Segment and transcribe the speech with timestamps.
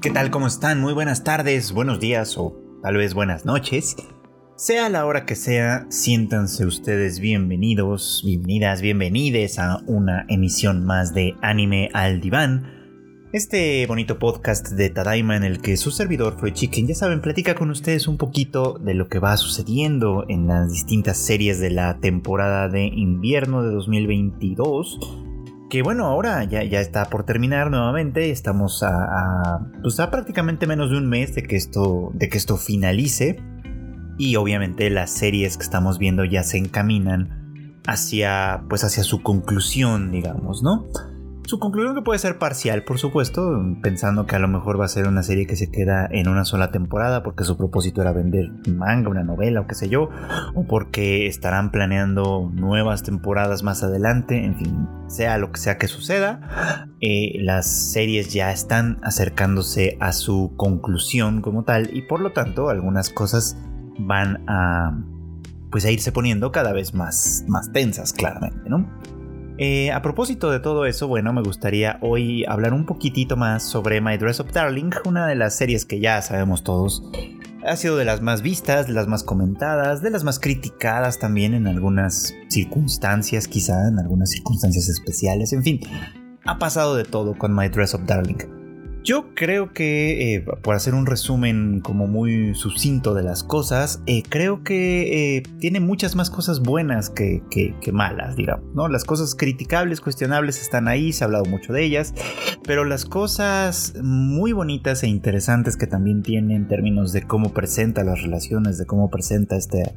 [0.00, 0.30] ¿Qué tal?
[0.30, 0.80] ¿Cómo están?
[0.80, 3.96] Muy buenas tardes, buenos días o tal vez buenas noches.
[4.54, 11.34] Sea la hora que sea, siéntanse ustedes bienvenidos, bienvenidas, bienvenides a una emisión más de
[11.42, 13.26] Anime al Diván.
[13.32, 17.56] Este bonito podcast de Tadaima en el que su servidor Freud Chicken, ya saben, platica
[17.56, 21.98] con ustedes un poquito de lo que va sucediendo en las distintas series de la
[21.98, 25.26] temporada de invierno de 2022
[25.68, 28.30] que bueno, ahora ya, ya está por terminar nuevamente.
[28.30, 32.56] Estamos a, pues a prácticamente menos de un mes de que esto, de que esto
[32.56, 33.40] finalice.
[34.16, 40.10] Y obviamente las series que estamos viendo ya se encaminan hacia, pues hacia su conclusión,
[40.10, 40.86] digamos, ¿no?
[41.48, 44.88] Su conclusión que puede ser parcial, por supuesto, pensando que a lo mejor va a
[44.88, 48.50] ser una serie que se queda en una sola temporada porque su propósito era vender
[48.68, 50.10] manga, una novela o qué sé yo,
[50.54, 55.88] o porque estarán planeando nuevas temporadas más adelante, en fin, sea lo que sea que
[55.88, 62.32] suceda, eh, las series ya están acercándose a su conclusión como tal y por lo
[62.32, 63.56] tanto algunas cosas
[63.98, 65.02] van a
[65.70, 68.86] pues a irse poniendo cada vez más, más tensas, claramente, ¿no?
[69.60, 74.00] Eh, a propósito de todo eso, bueno, me gustaría hoy hablar un poquitito más sobre
[74.00, 77.02] My Dress Up Darling, una de las series que ya sabemos todos.
[77.66, 81.54] Ha sido de las más vistas, de las más comentadas, de las más criticadas también
[81.54, 85.80] en algunas circunstancias, quizá en algunas circunstancias especiales, en fin.
[86.44, 88.57] Ha pasado de todo con My Dress Up Darling.
[89.08, 94.22] Yo creo que, eh, por hacer un resumen como muy sucinto de las cosas, eh,
[94.28, 97.42] creo que eh, tiene muchas más cosas buenas que,
[97.90, 98.86] malas, digamos, ¿no?
[98.86, 102.12] Las cosas criticables, cuestionables están ahí, se ha hablado mucho de ellas,
[102.64, 108.04] pero las cosas muy bonitas e interesantes que también tiene en términos de cómo presenta
[108.04, 109.94] las relaciones, de cómo presenta este,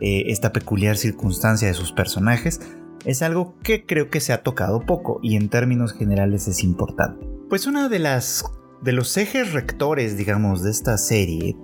[0.00, 2.62] esta peculiar circunstancia de sus personajes,
[3.04, 7.33] es algo que creo que se ha tocado poco y en términos generales es importante.
[7.54, 8.44] Pues una de las
[8.82, 11.56] de los ejes rectores, digamos, de esta serie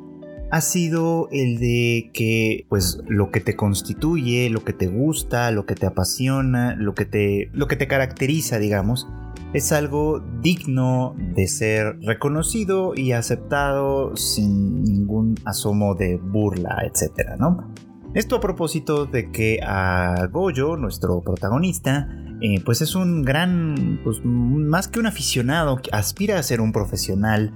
[0.52, 5.66] ha sido el de que pues lo que te constituye, lo que te gusta, lo
[5.66, 9.08] que te apasiona, lo que te lo que te caracteriza, digamos,
[9.52, 17.74] es algo digno de ser reconocido y aceptado sin ningún asomo de burla, etcétera, ¿no?
[18.12, 22.08] Esto a propósito de que a Goyo, nuestro protagonista,
[22.40, 27.54] eh, pues es un gran, pues más que un aficionado, aspira a ser un profesional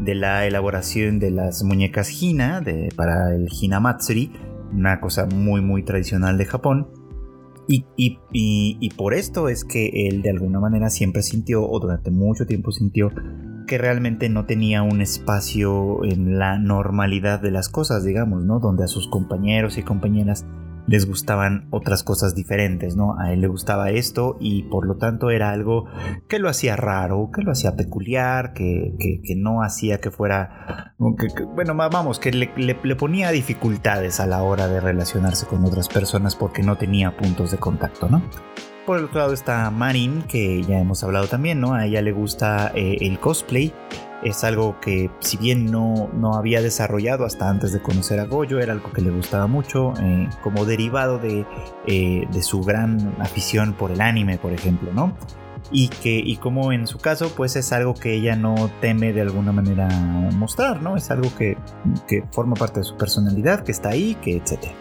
[0.00, 4.30] de la elaboración de las muñecas Hina de, para el Hinamatsuri,
[4.72, 6.90] una cosa muy muy tradicional de Japón.
[7.66, 12.44] Y, y, por esto es que él de alguna manera siempre sintió, o durante mucho
[12.44, 13.10] tiempo sintió,
[13.66, 18.60] que realmente no tenía un espacio en la normalidad de las cosas, digamos, ¿no?
[18.60, 20.46] Donde a sus compañeros y compañeras
[20.86, 23.18] les gustaban otras cosas diferentes, ¿no?
[23.18, 25.86] A él le gustaba esto y por lo tanto era algo
[26.28, 28.94] que lo hacía raro, que lo hacía peculiar, que,
[29.36, 34.80] no hacía que fuera, bueno, vamos, que le, le, ponía dificultades a la hora de
[34.80, 38.22] relacionarse con otras personas porque no tenía puntos de contacto, ¿no?
[38.86, 41.72] Por el otro lado está Marin, que ya hemos hablado también, ¿no?
[41.72, 43.72] A ella le gusta eh, el cosplay.
[44.24, 48.58] Es algo que, si bien no, no había desarrollado hasta antes de conocer a Goyo,
[48.58, 51.46] era algo que le gustaba mucho, eh, como derivado de,
[51.86, 55.16] eh, de, su gran afición por el anime, por ejemplo, ¿no?
[55.70, 59.22] Y, que, y como en su caso, pues es algo que ella no teme de
[59.22, 59.88] alguna manera
[60.32, 60.96] mostrar, ¿no?
[60.96, 61.56] Es algo que,
[62.06, 64.74] que forma parte de su personalidad, que está ahí, que etcétera.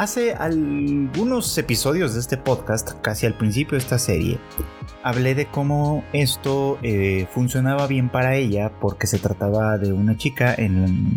[0.00, 4.38] Hace algunos episodios de este podcast, casi al principio de esta serie,
[5.02, 10.54] hablé de cómo esto eh, funcionaba bien para ella porque se trataba de una chica
[10.54, 11.14] en,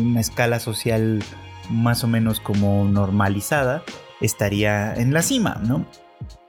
[0.00, 1.22] una escala social
[1.68, 3.82] más o menos como normalizada,
[4.22, 5.84] estaría en la cima, ¿no?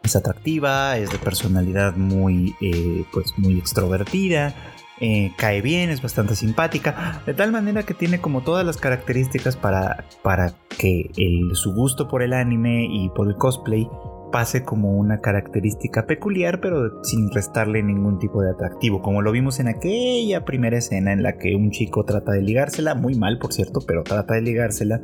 [0.01, 4.55] Es atractiva, es de personalidad muy, eh, pues muy extrovertida,
[5.01, 9.55] eh, cae bien, es bastante simpática, de tal manera que tiene como todas las características
[9.55, 11.09] para, para que
[11.53, 13.87] su gusto por el anime y por el cosplay
[14.31, 19.59] pase como una característica peculiar, pero sin restarle ningún tipo de atractivo, como lo vimos
[19.59, 23.53] en aquella primera escena en la que un chico trata de ligársela, muy mal por
[23.53, 25.01] cierto, pero trata de ligársela,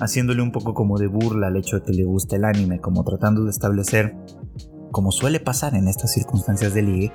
[0.00, 3.04] haciéndole un poco como de burla al hecho de que le gusta el anime, como
[3.04, 4.14] tratando de establecer
[4.90, 7.12] como suele pasar en estas circunstancias de ligue,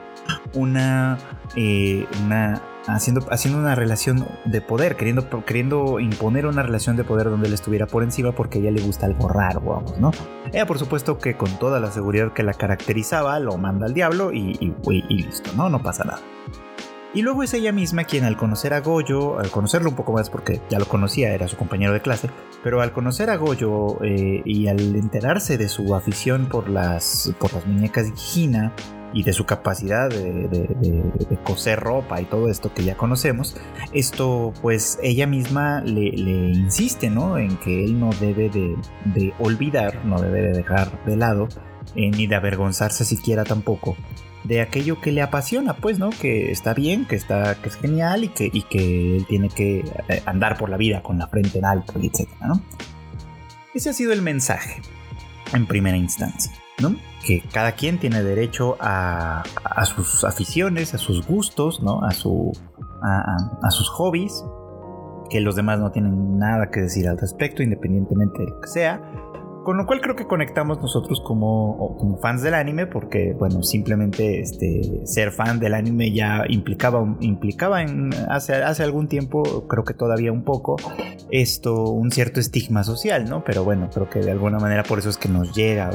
[0.53, 1.17] una,
[1.55, 7.29] eh, una haciendo, haciendo una relación de poder, queriendo, queriendo imponer una relación de poder
[7.29, 10.11] donde él estuviera por encima porque a ella le gusta algo raro, vamos, ¿no?
[10.51, 14.31] Ella, por supuesto, que con toda la seguridad que la caracterizaba, lo manda al diablo
[14.33, 15.69] y, y listo, ¿no?
[15.69, 16.21] No pasa nada.
[17.15, 20.31] Y luego es ella misma quien al conocer a Goyo, al conocerlo un poco más
[20.31, 22.31] porque ya lo conocía, era su compañero de clase,
[22.63, 27.53] pero al conocer a Goyo eh, y al enterarse de su afición por las, por
[27.53, 28.73] las muñecas Gina,
[29.13, 33.55] y de su capacidad de, coser ropa y todo esto que ya conocemos,
[33.93, 37.37] esto pues ella misma le, insiste, ¿no?
[37.37, 41.47] En que él no debe de, olvidar, no debe de dejar de lado,
[41.95, 43.95] eh, ni de avergonzarse siquiera tampoco
[44.43, 46.09] de aquello que le apasiona, pues, ¿no?
[46.09, 49.79] Que está bien, que está, que es genial y que, y que él tiene que
[50.09, 52.61] eh, andar por la vida con la frente en alto, etcétera, ¿no?
[53.73, 54.81] Ese ha sido el mensaje
[55.53, 56.95] en primera instancia, ¿no?
[57.25, 59.43] Que cada quien tiene derecho a,
[59.85, 62.03] sus aficiones, a sus gustos, ¿no?
[62.03, 62.51] A, su,
[63.01, 64.43] a, sus hobbies,
[65.29, 69.01] que los demás no tienen nada que decir al respecto, independientemente de lo que sea
[69.63, 75.05] con lo cual creo que conectamos nosotros como, fans del anime, porque, bueno, simplemente este,
[75.05, 80.31] ser fan del anime ya implicaba, implicaba en, hace, hace algún tiempo, creo que todavía
[80.31, 80.75] un poco,
[81.31, 83.43] esto, un cierto estigma social, ¿no?
[83.43, 85.89] Pero bueno, creo que de alguna manera por eso es que nos llega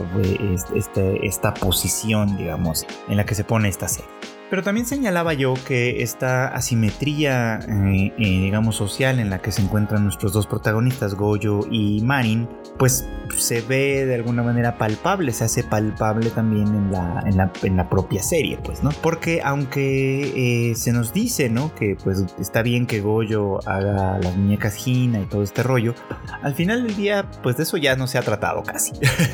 [0.74, 4.37] este, esta posición, digamos, en la que se pone esta serie.
[4.50, 9.60] Pero también señalaba yo que esta asimetría, eh, eh, digamos, social en la que se
[9.60, 12.48] encuentran nuestros dos protagonistas, Goyo y Marin,
[12.78, 13.06] pues
[13.36, 17.22] se ve de alguna manera palpable, se hace palpable también en la,
[17.62, 18.90] en la, propia serie, pues, ¿no?
[19.02, 21.74] Porque aunque eh, se nos dice, ¿no?
[21.74, 25.94] Que pues está bien que Goyo haga las muñecas Gina y todo este rollo,
[26.42, 28.92] al final del día, pues de eso ya no se ha tratado casi.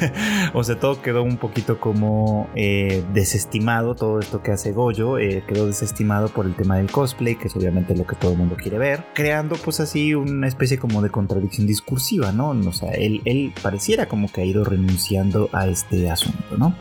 [0.54, 5.66] o sea, todo quedó un poquito como desestimado, todo esto que hace Goyo eh, quedó
[5.66, 8.78] desestimado por el tema del cosplay, que es obviamente lo que todo el mundo quiere
[8.78, 12.50] ver, creando pues así una especie como de contradicción discursiva, ¿no?
[12.50, 16.74] O sea, él, él pareciera como que ha ido renunciando a este asunto, ¿no?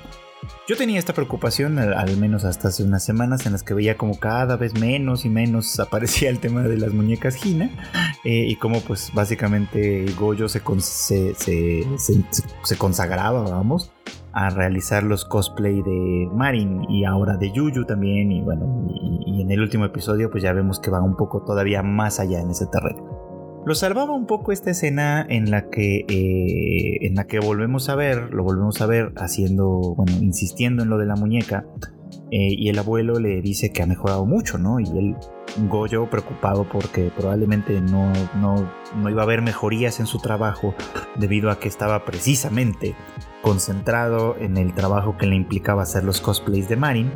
[0.67, 4.19] Yo tenía esta preocupación al, menos hasta hace unas semanas en las que veía como
[4.19, 7.69] cada vez menos y menos aparecía el tema de las muñecas Gina
[8.23, 11.85] eh, y como pues básicamente Goyo se, se, se,
[12.63, 13.91] se, consagraba, vamos,
[14.33, 19.51] a realizar los cosplay de Marin y ahora de Yuyu también y bueno y, en
[19.51, 22.65] el último episodio pues ya vemos que va un poco todavía más allá en ese
[22.67, 23.13] terreno.
[23.65, 27.95] Lo salvaba un poco esta escena en la que eh, en la que volvemos a
[27.95, 31.65] ver, lo volvemos a ver haciendo, bueno, insistiendo en lo de la muñeca
[32.31, 34.79] eh, y el abuelo le dice que ha mejorado mucho, ¿no?
[34.79, 35.15] Y él,
[35.69, 40.73] Goyo, preocupado porque probablemente no, no, no iba a haber mejorías en su trabajo
[41.17, 42.95] debido a que estaba precisamente
[43.43, 47.11] concentrado en el trabajo que le implicaba hacer los cosplays de Marin,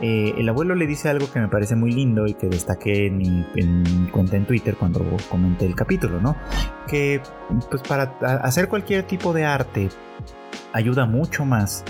[0.00, 3.18] eh, el abuelo le dice algo que me parece muy lindo y que destaqué en
[3.18, 3.44] mi,
[4.12, 6.36] cuenta en Twitter cuando comenté el capítulo, ¿no?
[6.86, 7.20] Que
[7.68, 9.88] pues para hacer cualquier tipo de arte
[10.72, 11.84] ayuda mucho más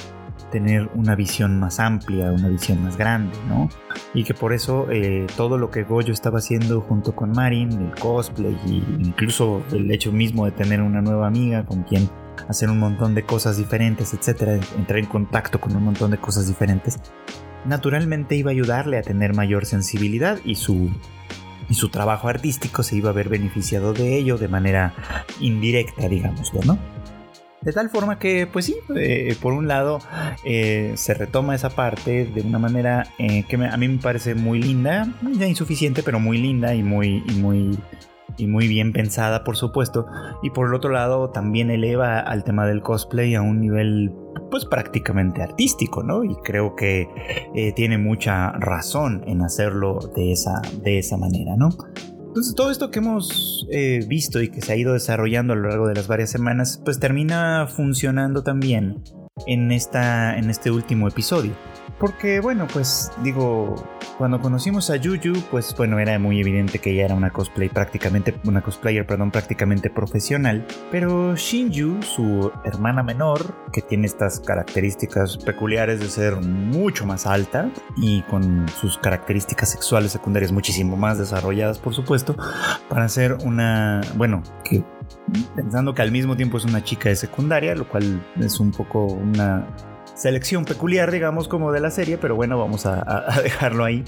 [0.50, 3.68] tener una visión más amplia, una visión más grande, ¿no?
[4.14, 7.98] Y que por eso eh, todo lo que Goyo estaba haciendo junto con Marin, el
[7.98, 12.08] cosplay e incluso el hecho mismo de tener una nueva amiga con quien
[12.48, 16.48] hacer un montón de cosas diferentes, etcétera, entrar en contacto con un montón de cosas
[16.48, 16.98] diferentes,
[17.64, 20.90] naturalmente iba a ayudarle a tener mayor sensibilidad y su
[21.68, 24.94] y su trabajo artístico se iba a ver beneficiado de ello de manera
[25.40, 26.78] indirecta, digámoslo, ¿no?
[27.62, 30.00] De tal forma que, pues sí, eh, por un lado
[30.44, 34.60] eh, se retoma esa parte de una manera eh, que a mí me parece muy
[34.60, 37.78] linda, ya insuficiente, pero muy linda y muy, y muy
[38.36, 40.06] y muy bien pensada, por supuesto.
[40.42, 44.12] Y por el otro lado, también eleva al tema del cosplay a un nivel,
[44.50, 46.24] pues prácticamente artístico, ¿no?
[46.24, 47.08] Y creo que
[47.54, 51.70] eh, tiene mucha razón en hacerlo de esa, de esa manera, ¿no?
[52.32, 55.68] Entonces todo esto que hemos eh, visto y que se ha ido desarrollando a lo
[55.68, 59.02] largo de las varias semanas, pues termina funcionando también
[59.46, 61.52] en, esta, en este último episodio.
[61.98, 63.74] Porque bueno, pues digo,
[64.18, 68.34] cuando conocimos a Yuyu, pues bueno, era muy evidente que ella era una cosplay prácticamente,
[68.44, 70.66] una cosplayer, perdón, prácticamente profesional.
[70.90, 77.70] Pero Shinju, su hermana menor, que tiene estas características peculiares de ser mucho más alta
[77.96, 82.36] y con sus características sexuales secundarias muchísimo más desarrolladas, por supuesto,
[82.88, 84.84] para ser una, bueno, que
[85.54, 89.06] pensando que al mismo tiempo es una chica de secundaria, lo cual es un poco
[89.06, 89.66] una
[90.14, 94.04] selección peculiar, digamos, como de la serie, pero bueno, vamos a, dejarlo ahí.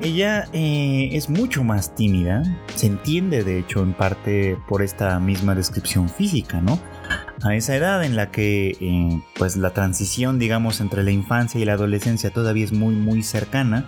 [0.00, 2.42] Ella eh, es mucho más tímida,
[2.74, 6.78] se entiende de hecho en parte por esta misma descripción física, ¿no?
[7.42, 11.64] A esa edad en la que eh, pues la transición digamos entre la infancia y
[11.64, 13.86] la adolescencia todavía es muy muy cercana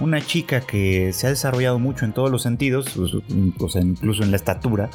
[0.00, 2.96] una chica que se ha desarrollado mucho en todos los sentidos
[3.28, 4.90] incluso en la estatura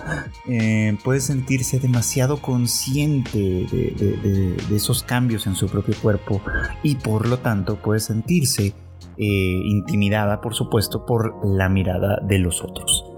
[0.48, 6.42] eh, puede sentirse demasiado consciente de, esos cambios en su propio cuerpo
[6.82, 8.74] y por lo tanto puede sentirse
[9.18, 9.26] eh,
[9.66, 13.13] intimidada por supuesto por la mirada de los otros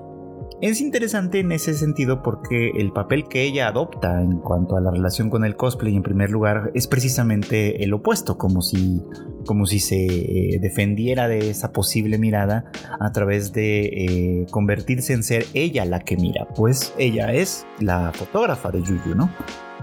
[0.62, 4.89] Es interesante en ese sentido porque el papel que ella adopta en cuanto a la
[4.89, 9.03] relación con el cosplay en primer lugar es precisamente el opuesto, como si,
[9.45, 12.71] como si se eh, defendiera de esa posible mirada
[13.01, 18.13] a través de eh, convertirse en ser ella la que mira, pues ella es la
[18.13, 19.29] fotógrafa de Yuyu, ¿no?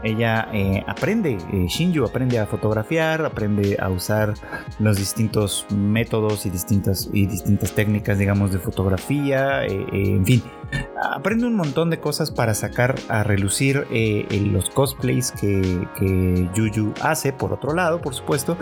[0.04, 1.38] ella eh, aprende,
[1.68, 4.34] Shinju aprende a fotografiar, aprende a usar
[4.80, 10.42] los distintos métodos y distintas, y distintas técnicas, digamos, de fotografía, en fin,
[11.00, 13.86] aprende un montón de cosas para sacar a relucir
[14.30, 16.48] los cosplays que, que
[17.02, 18.56] hace, por otro lado, por supuesto,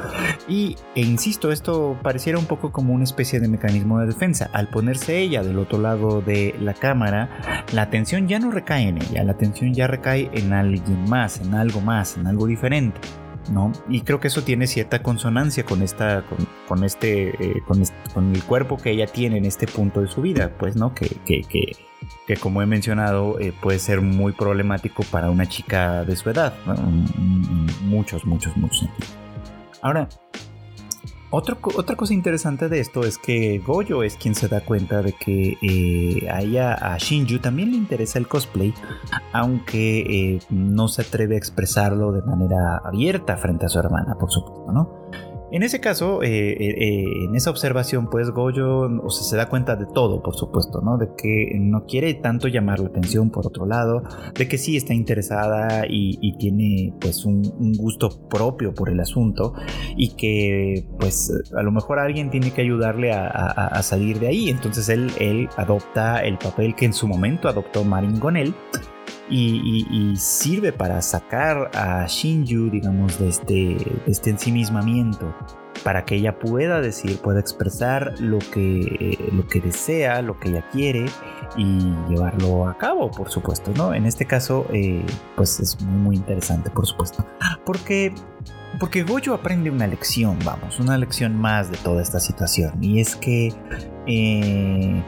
[0.49, 4.50] y, e insisto, esto pareciera un poco como una especie de mecanismo de defensa.
[4.52, 8.99] Al ponerse ella del otro lado de la cámara, la atención ya no recae en
[8.99, 13.00] ella, la atención ya recae en alguien más en algo más, en algo diferente.
[13.49, 13.73] ¿No?
[13.89, 16.25] Y creo que eso tiene cierta consonancia con esta,
[16.69, 20.53] con, este, eh, con, el cuerpo que ella tiene en este punto de su vida,
[20.59, 20.95] pues, ¿no?
[20.95, 21.43] Que, que,
[22.27, 26.55] que, como he mencionado, eh, puede ser muy problemático para una chica de su edad,
[27.83, 28.89] muchos, muchos, muchos
[29.83, 30.09] Ahora,
[31.31, 35.57] otra cosa interesante de esto es que Goyo es quien se da cuenta de que
[35.63, 38.75] eh, a Shinju, también le interesa el cosplay,
[39.33, 44.31] aunque eh, no se atreve a expresarlo de manera abierta frente a su hermana, por
[44.31, 44.91] supuesto, ¿no?
[45.52, 49.75] En ese caso, eh, eh, eh, en esa observación, pues Goyo o se da cuenta
[49.75, 50.97] de todo, por supuesto, ¿no?
[50.97, 54.02] De que no quiere tanto llamar la atención, por otro lado,
[54.35, 57.42] de que sí está interesada y, tiene pues un,
[57.76, 59.52] gusto propio por el asunto
[59.97, 64.49] y que pues a lo mejor alguien tiene que ayudarle a, salir de ahí.
[64.49, 68.37] Entonces él, él adopta el papel que en su momento adoptó Marin con
[69.31, 75.35] él y, sirve para sacar a Shinju, digamos, de este, de este ensimismamiento,
[75.85, 80.69] para que ella pueda decir, pueda expresar lo que, lo que desea, lo que ella
[80.71, 81.07] quiere
[81.57, 83.95] y llevarlo a cabo, por supuesto, ¿no?
[83.95, 85.05] En este caso, eh,
[85.37, 87.25] pues es muy, muy interesante, por supuesto,
[87.65, 88.13] porque
[88.79, 92.83] porque Goyo aprende una lección, vamos, una lección más de toda esta situación.
[92.83, 93.53] Y es que
[94.07, 95.03] eh,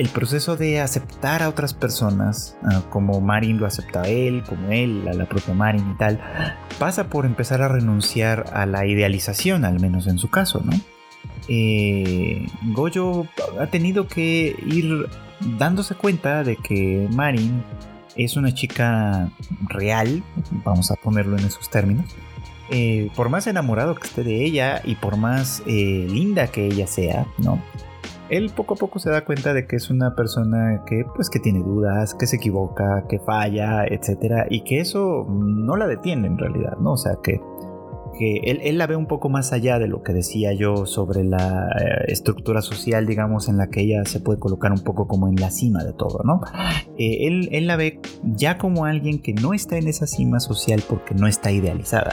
[0.00, 4.70] el proceso de aceptar a otras personas, ah, como Marin lo acepta a él, como
[4.70, 6.18] él, a la propia Marin y tal,
[6.78, 10.72] pasa por empezar a renunciar a la idealización, al menos en su caso, ¿no?
[11.48, 13.26] Eh, Goyo
[13.60, 15.06] ha tenido que ir
[15.58, 17.62] dándose cuenta de que Marin
[18.16, 19.30] es una chica
[19.68, 20.22] real,
[20.64, 22.06] vamos a ponerlo en esos términos,
[22.70, 26.86] eh, por más enamorado que esté de ella y por más eh, linda que ella
[26.86, 27.60] sea, ¿no?
[28.30, 31.40] Él poco a poco se da cuenta de que es una persona que pues que
[31.40, 36.38] tiene dudas, que se equivoca, que falla, etcétera, y que eso no la detiene en
[36.38, 36.92] realidad, ¿no?
[36.92, 37.40] O sea que
[38.20, 41.70] que él, la ve un poco más allá de lo que decía yo sobre la
[41.70, 45.36] eh, estructura social, digamos, en la que ella se puede colocar un poco como en
[45.36, 46.42] la cima de todo, ¿no?
[46.98, 51.14] Eh, él, la ve ya como alguien que no está en esa cima social porque
[51.14, 52.10] no está idealizada.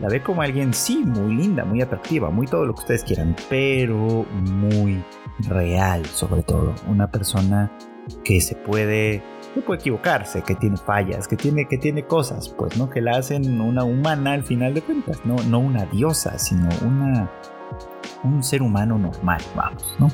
[0.00, 3.34] La ve como alguien, sí, muy linda, muy atractiva, muy todo lo que ustedes quieran,
[3.48, 5.02] pero muy
[5.48, 6.74] real sobre todo.
[6.90, 7.72] Una persona
[8.22, 9.22] que se puede,
[9.60, 12.90] que puede equivocarse, que tiene fallas, que tiene, que tiene cosas, pues, ¿no?
[12.90, 17.30] Que la hacen una humana al final de cuentas, no, no una diosa, sino una,
[18.24, 20.08] un ser humano normal, vamos, ¿no?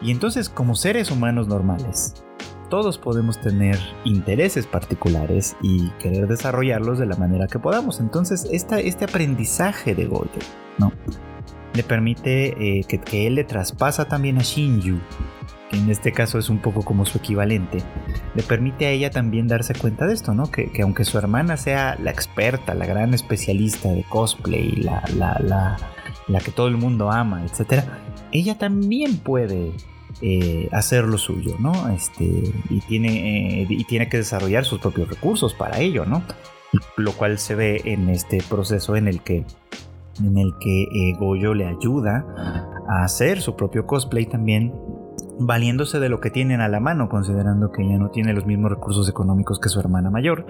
[0.00, 2.24] Y entonces, como seres humanos normales,
[2.70, 8.00] todos podemos tener intereses particulares y querer desarrollarlos de la manera que podamos.
[8.00, 10.30] Entonces, esta, este aprendizaje de Goyo,
[10.78, 10.92] ¿no?
[11.74, 14.98] le permite eh, que, él le traspasa también a Shinju,
[15.70, 17.78] que en este caso es un poco como su equivalente,
[18.34, 20.50] le permite a ella también darse cuenta de esto, ¿no?
[20.50, 25.78] Que, aunque su hermana sea la experta, la gran especialista de cosplay, la, la,
[26.26, 27.84] la, que todo el mundo ama, etc.,
[28.32, 29.72] ella también puede
[30.20, 31.88] eh, hacer lo suyo, ¿no?
[31.88, 36.24] Este, y, tiene, eh, y tiene que desarrollar sus propios recursos para ello, ¿no?
[36.96, 39.44] Lo cual se ve en este proceso en el que
[40.22, 42.26] en el que eh, Goyo le ayuda
[42.88, 44.74] a hacer su propio cosplay también
[45.40, 48.70] valiéndose de lo que tienen a la mano, considerando que ella no tiene los mismos
[48.70, 50.46] recursos económicos que su hermana mayor.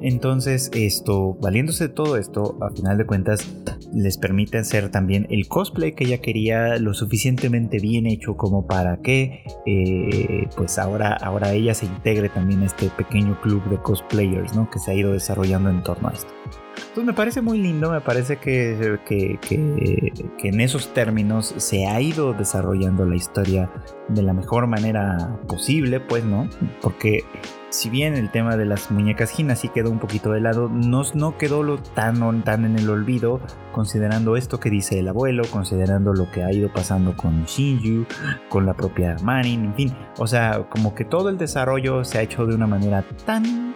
[0.00, 3.46] Entonces, esto, valiéndose de todo esto, a final de cuentas,
[3.92, 8.98] les permite hacer también el cosplay que ella quería lo suficientemente bien hecho como para
[8.98, 14.54] que, eh, pues ahora, ahora ella se integre también a este pequeño club de cosplayers,
[14.54, 14.70] ¿no?
[14.70, 16.32] Que se ha ido desarrollando en torno a esto.
[16.78, 22.00] Entonces me parece muy lindo, me parece que, que, que, en esos términos se ha
[22.00, 23.70] ido desarrollando la historia
[24.08, 26.48] de la mejor manera posible, pues, ¿no?
[26.80, 27.24] Porque
[27.70, 31.02] si bien el tema de las muñecas Gina sí quedó un poquito de lado, no,
[31.14, 33.40] no quedó lo tan, tan en el olvido,
[33.72, 38.06] considerando esto que dice el abuelo, considerando lo que ha ido pasando con Shinju,
[38.48, 39.96] con la propia Marin, en fin.
[40.18, 43.74] O sea, como que todo el desarrollo se ha hecho de una manera tan,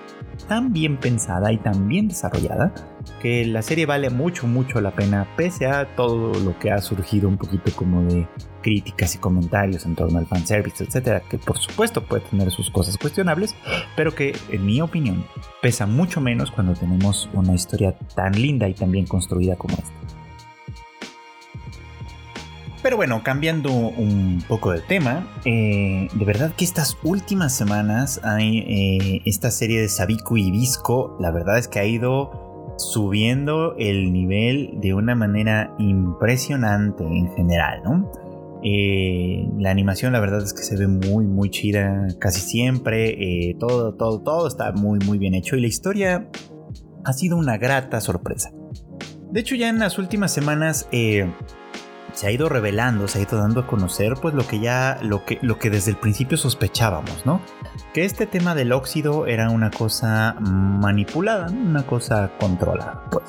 [0.49, 2.73] tan bien pensada y tan bien desarrollada
[3.21, 7.29] que la serie vale mucho, mucho la pena, pese a todo lo que ha surgido
[7.29, 8.27] un poquito como de
[8.63, 12.97] críticas y comentarios en torno al fanservice, etcétera, que por supuesto puede tener sus cosas
[12.97, 13.55] cuestionables,
[13.97, 15.25] pero que en mi opinión
[15.61, 19.93] pesa mucho menos cuando tenemos una historia tan linda y tan bien construida como esta.
[22.83, 28.59] Pero bueno, cambiando un poco de tema, eh, de verdad que estas últimas semanas hay
[28.59, 32.52] eh, esta serie de Sabiku y Visco, la verdad es que ha ido
[32.93, 38.13] subiendo el nivel de una manera impresionante en general, ¿no?
[38.65, 43.49] Eh, la animación la verdad es que se ve muy muy chida casi siempre.
[43.51, 46.29] Eh, todo, todo, todo está muy muy bien hecho y la historia
[47.05, 48.53] ha sido una grata sorpresa.
[49.31, 51.33] De hecho ya en las últimas semanas eh,
[52.13, 55.25] se ha ido revelando, se ha ido dando a conocer pues lo que ya, lo
[55.25, 57.41] que, lo que desde el principio sospechábamos, ¿no?
[57.95, 63.25] Que este tema del óxido era una cosa manipulada, una cosa controlada, pues.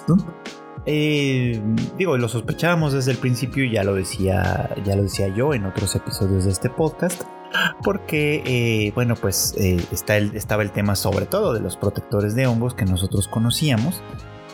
[0.85, 1.61] Eh,
[1.97, 5.95] digo, lo sospechábamos desde el principio, ya lo decía, ya lo decía yo en otros
[5.95, 7.23] episodios de este podcast,
[7.83, 12.35] porque, eh, bueno, pues eh, está el, estaba el tema sobre todo de los protectores
[12.35, 14.01] de hongos que nosotros conocíamos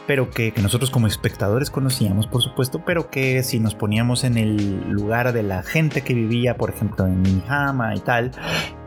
[0.10, 4.90] pero que, nosotros como espectadores conocíamos, por supuesto, pero que si nos poníamos en el
[4.90, 8.32] lugar de la gente que vivía, por ejemplo, en Minhama y tal,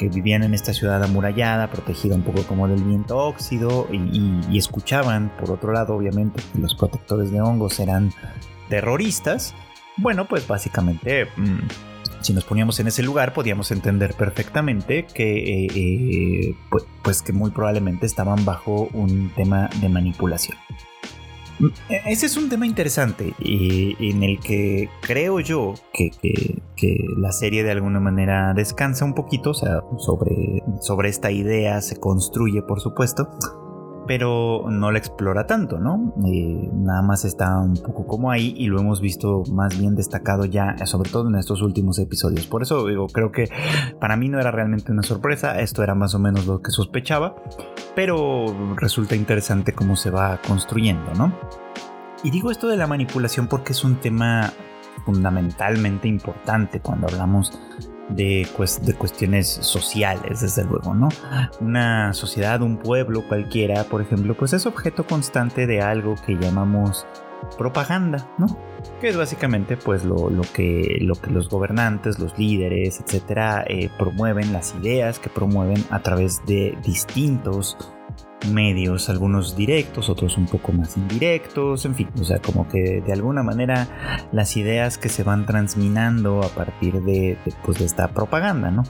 [0.01, 5.31] que vivían en esta ciudad amurallada, protegida un poco como del viento óxido, y, escuchaban,
[5.39, 8.11] por otro lado, obviamente, que los protectores de hongos eran
[8.69, 9.55] terroristas,
[9.99, 11.29] bueno, pues básicamente...
[11.37, 11.69] Mm,
[12.21, 17.33] si nos poníamos en ese lugar podíamos entender perfectamente que eh, eh, pues, pues, que
[17.33, 20.57] muy probablemente estaban bajo un tema de manipulación.
[22.07, 26.11] Ese es un tema interesante y en el que creo yo que,
[27.17, 31.97] la serie de alguna manera descansa un poquito, o sea, sobre, sobre esta idea se
[31.97, 33.29] construye, por supuesto,
[34.07, 36.15] pero no la explora tanto, ¿no?
[36.27, 40.45] Eh, nada más está un poco como ahí y lo hemos visto más bien destacado
[40.45, 42.47] ya, sobre todo en estos últimos episodios.
[42.47, 43.49] Por eso digo, creo que
[44.01, 47.37] para mí no era realmente una sorpresa, esto era más o menos lo que sospechaba,
[47.95, 51.33] pero resulta interesante cómo se va construyendo, ¿no?
[52.25, 54.53] Y digo esto de la manipulación porque es un tema
[55.05, 57.61] fundamentalmente importante cuando hablamos
[58.15, 58.47] de,
[58.83, 61.09] de, cuestiones sociales, desde luego, ¿no?
[61.61, 67.07] Una sociedad, un pueblo cualquiera, por ejemplo, pues es objeto constante de algo que llamamos
[67.57, 68.47] propaganda, ¿no?
[69.01, 74.53] Que es básicamente pues lo, que, lo que los gobernantes, los líderes, etcétera, eh, promueven,
[74.53, 77.77] las ideas que promueven a través de distintos
[78.51, 83.13] medios, algunos directos, otros un poco más indirectos, en fin, o sea, como que de
[83.13, 88.71] alguna manera las ideas que se van transminando a partir de, pues, de esta propaganda,
[88.71, 88.83] ¿no?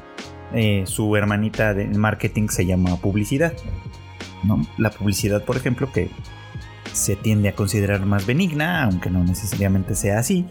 [0.54, 3.54] Eh, su hermanita de marketing se llama publicidad,
[4.44, 4.60] ¿no?
[4.78, 6.10] La publicidad, por ejemplo, que
[6.92, 10.46] se tiende a considerar más benigna, aunque no necesariamente sea así,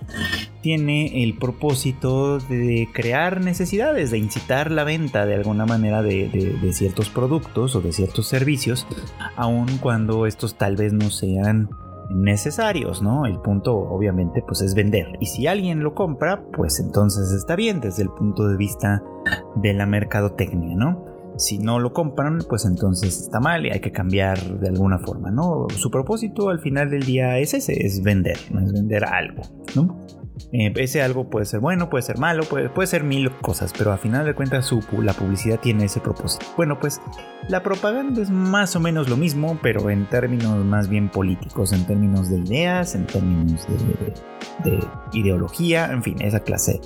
[0.61, 7.09] tiene el propósito de crear necesidades, de incitar la venta de alguna manera de, ciertos
[7.09, 8.87] productos o de ciertos servicios,
[9.35, 11.69] aun cuando estos tal vez no sean
[12.09, 13.25] necesarios, ¿no?
[13.25, 17.79] El punto obviamente pues es vender y si alguien lo compra pues entonces está bien
[17.79, 19.01] desde el punto de vista
[19.55, 21.10] de la mercadotecnia, ¿no?
[21.41, 25.31] Si no lo compran, pues entonces está mal y hay que cambiar de alguna forma,
[25.31, 25.65] ¿no?
[25.75, 29.41] Su propósito al final del día es ese, es vender, es vender algo,
[29.75, 30.05] ¿no?
[30.53, 33.91] Eh, ese algo puede ser bueno, puede ser malo, puede, puede ser mil cosas, pero
[33.91, 36.45] al final de cuentas su, la publicidad tiene ese propósito.
[36.57, 37.01] Bueno, pues
[37.49, 41.87] la propaganda es más o menos lo mismo, pero en términos más bien políticos, en
[41.87, 43.67] términos de ideas, en términos
[44.63, 44.79] de, de
[45.13, 46.81] ideología, en fin, esa clase,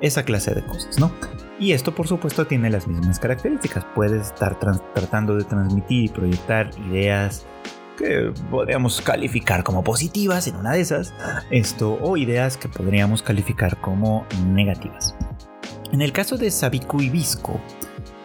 [0.00, 1.10] esa clase de cosas, ¿no?
[1.60, 3.84] Y esto por supuesto tiene las mismas características.
[3.94, 7.46] Puedes estar tratando de transmitir y proyectar ideas
[7.98, 11.12] que podríamos calificar como positivas en una de esas,
[11.50, 15.16] esto o ideas que podríamos calificar como negativas.
[15.90, 17.60] En el caso de Sabiku y Visco,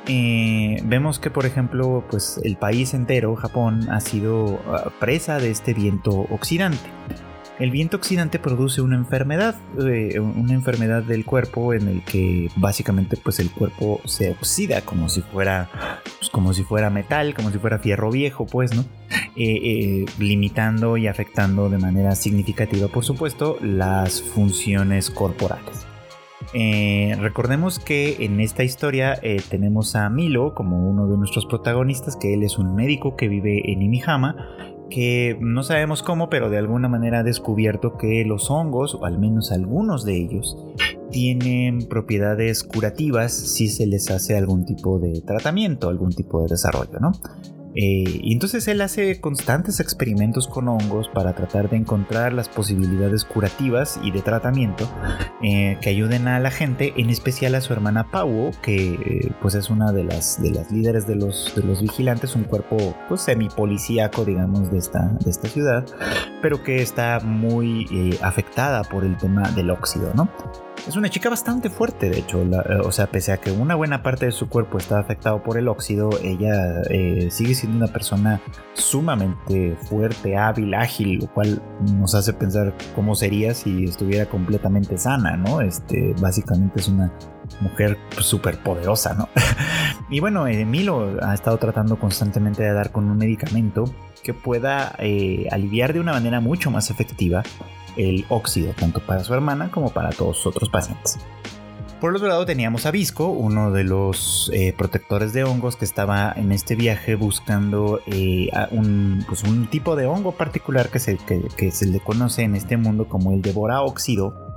[0.07, 5.49] eh, vemos que por ejemplo pues el país entero, Japón, ha sido ah, presa de
[5.49, 6.91] este viento oxidante.
[7.63, 13.15] El viento oxidante produce una enfermedad, eh, una enfermedad del cuerpo en el que básicamente
[13.15, 15.69] pues el cuerpo se oxida como si fuera,
[16.19, 18.83] pues, como si fuera metal, como si fuera fierro viejo, pues, ¿no?
[19.37, 25.87] Eh, eh, limitando y afectando de manera significativa, por supuesto, las funciones corporales.
[27.21, 32.43] recordemos que en esta historia tenemos a Milo como uno de nuestros protagonistas, que él
[32.43, 34.35] es un médico que vive en Imihama
[34.93, 39.17] que no sabemos cómo, pero de alguna manera ha descubierto que los hongos, o al
[39.17, 40.55] menos algunos de ellos,
[41.09, 46.99] tienen propiedades curativas si se les hace algún tipo de tratamiento, algún tipo de desarrollo,
[46.99, 47.11] ¿no?
[47.75, 53.25] Eh, y entonces él hace constantes experimentos con hongos para tratar de encontrar las posibilidades
[53.25, 54.89] curativas y de tratamiento
[55.41, 59.55] eh, que ayuden a la gente, en especial a su hermana Pau, que eh, pues
[59.55, 63.21] es una de las, de las líderes de los, de los vigilantes, un cuerpo pues
[63.21, 65.85] semipolicíaco, digamos, de esta, de esta ciudad,
[66.41, 70.29] pero que está muy afectada por el tema del óxido, ¿no?
[70.85, 72.41] Es una chica bastante fuerte, de hecho.
[72.41, 75.57] Eh, o sea, pese a que una buena parte de su cuerpo está afectado por
[75.57, 78.41] el óxido, ella eh, sigue siendo una persona
[78.73, 81.61] sumamente fuerte, hábil, ágil, lo cual
[81.93, 85.61] nos hace pensar cómo sería si estuviera completamente sana, ¿no?
[85.61, 87.13] Este, básicamente es una
[87.61, 89.29] mujer súper poderosa, ¿no?
[90.09, 93.85] y bueno, Milo ha estado tratando constantemente de dar con un medicamento
[94.21, 97.43] que pueda eh, aliviar de una manera mucho más efectiva
[97.97, 101.19] el óxido, tanto para su hermana como para todos los otros pacientes.
[102.03, 106.33] Por otro lado teníamos a Visco, uno de los eh, protectores de hongos que estaba
[106.35, 111.71] en este viaje buscando eh, un, pues un, tipo de hongo particular que se, que,
[111.71, 114.35] se, le conoce en este mundo como el devora óxido.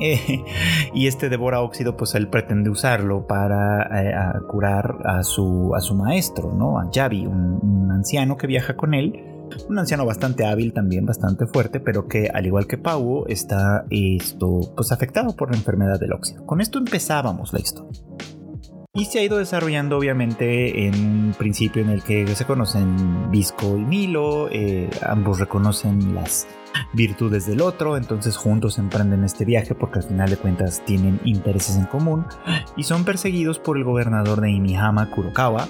[0.00, 0.44] Eh,
[0.92, 6.52] y este devora óxido pues él pretende usarlo para curar a su, a su maestro,
[6.52, 6.80] ¿no?
[6.80, 9.27] a Javi, un anciano que viaja con él
[9.68, 14.72] un anciano bastante hábil también, bastante fuerte, pero que al igual que Pau está esto,
[14.76, 16.44] pues afectado por la enfermedad del óxido.
[16.46, 18.00] Con esto empezábamos la historia.
[18.94, 23.76] Y se ha ido desarrollando obviamente en un principio en el que se conocen Visco
[23.76, 26.48] y Milo, eh, ambos reconocen las
[26.94, 31.76] virtudes del otro, entonces juntos emprenden este viaje porque al final de cuentas tienen intereses
[31.76, 32.26] en común
[32.76, 35.68] y son perseguidos por el gobernador de Imihama, Kurokawa,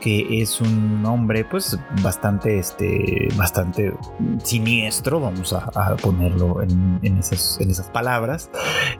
[0.00, 3.94] que es un hombre pues bastante este bastante
[4.42, 8.50] siniestro vamos a, ponerlo en, esas, palabras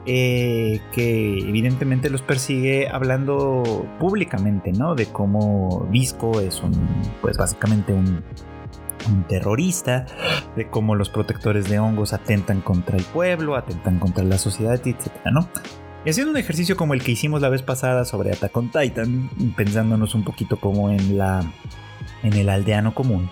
[0.05, 6.73] eh, que evidentemente los persigue hablando públicamente no de cómo Visco es un
[7.21, 8.23] pues básicamente un
[9.09, 10.05] un terrorista,
[10.55, 15.31] de cómo los protectores de hongos atentan contra el pueblo, atentan contra la sociedad, etcétera,
[15.31, 15.49] ¿no?
[16.03, 19.29] Y haciendo un ejercicio como el que hicimos la vez pasada sobre Attack on Titan,
[19.55, 21.43] pensándonos un poquito como en la
[22.23, 23.29] en el aldeano común.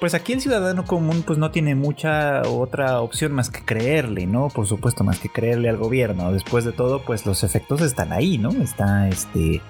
[0.00, 4.48] Pues aquí el ciudadano común pues no tiene mucha otra opción más que creerle, ¿no?
[4.48, 6.32] Por supuesto, más que creerle al gobierno.
[6.32, 8.50] Después de todo, pues los efectos están ahí, ¿no?
[8.50, 9.60] Está este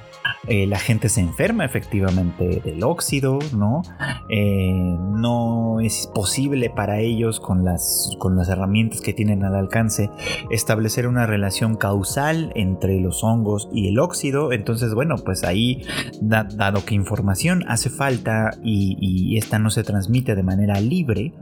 [0.48, 3.82] eh, la gente se enferma efectivamente del óxido, ¿no?
[4.28, 10.10] Eh, no es posible para ellos con las, con las herramientas que tienen al alcance
[10.50, 14.52] establecer una relación causal entre los hongos y el óxido.
[14.52, 15.82] Entonces, bueno, pues ahí,
[16.20, 21.32] dado que información hace falta y, y esta no se transmite de manera libre,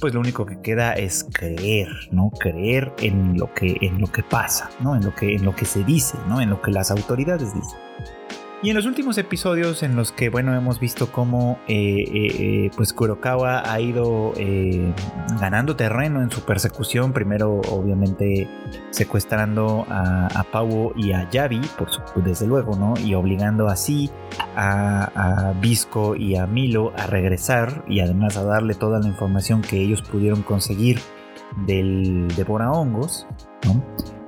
[0.00, 2.30] pues lo único que queda es creer, ¿no?
[2.30, 4.96] Creer en lo que, en lo que pasa, ¿no?
[4.96, 6.40] En lo que, en lo que se dice, ¿no?
[6.40, 7.89] En lo que las autoridades dicen.
[8.62, 12.70] Y en los últimos episodios en los que, bueno, hemos visto cómo eh, eh, eh,
[12.76, 14.34] pues Kurokawa ha ido
[15.40, 18.48] ganando terreno en su persecución, primero obviamente
[18.90, 21.88] secuestrando a, a Pau y a Yavi, por
[22.22, 22.94] desde luego, ¿no?
[23.02, 24.10] Y obligando así
[24.54, 29.62] a, a Visco y a Milo a regresar y además a darle toda la información
[29.62, 31.00] que ellos pudieron conseguir
[31.66, 33.26] del Devora Hongos,
[33.64, 33.82] ¿no?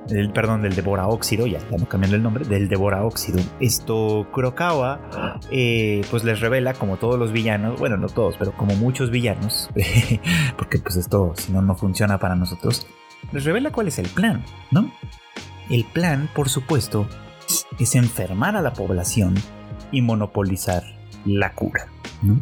[0.09, 3.39] El, perdón, del Devora Óxido, ya estamos cambiando el nombre, del Devora Óxido.
[3.59, 8.75] Esto, Kurokawa, eh, pues les revela, como todos los villanos, bueno, no todos, pero como
[8.75, 9.69] muchos villanos,
[10.57, 12.87] porque pues esto, si no, no funciona para nosotros,
[13.31, 14.91] les revela cuál es el plan, ¿no?
[15.69, 17.07] El plan, por supuesto,
[17.79, 19.35] es enfermar a la población
[19.91, 20.83] y monopolizar
[21.25, 21.87] la cura,
[22.21, 22.39] ¿no?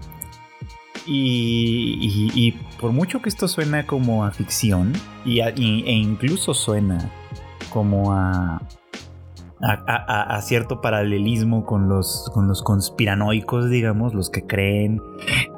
[1.08, 4.94] Y, por mucho que esto suena como a ficción,
[5.26, 7.12] y e incluso suena
[7.72, 8.62] como a,
[9.64, 15.02] a, cierto paralelismo con los, con los conspiranoicos, digamos, los que creen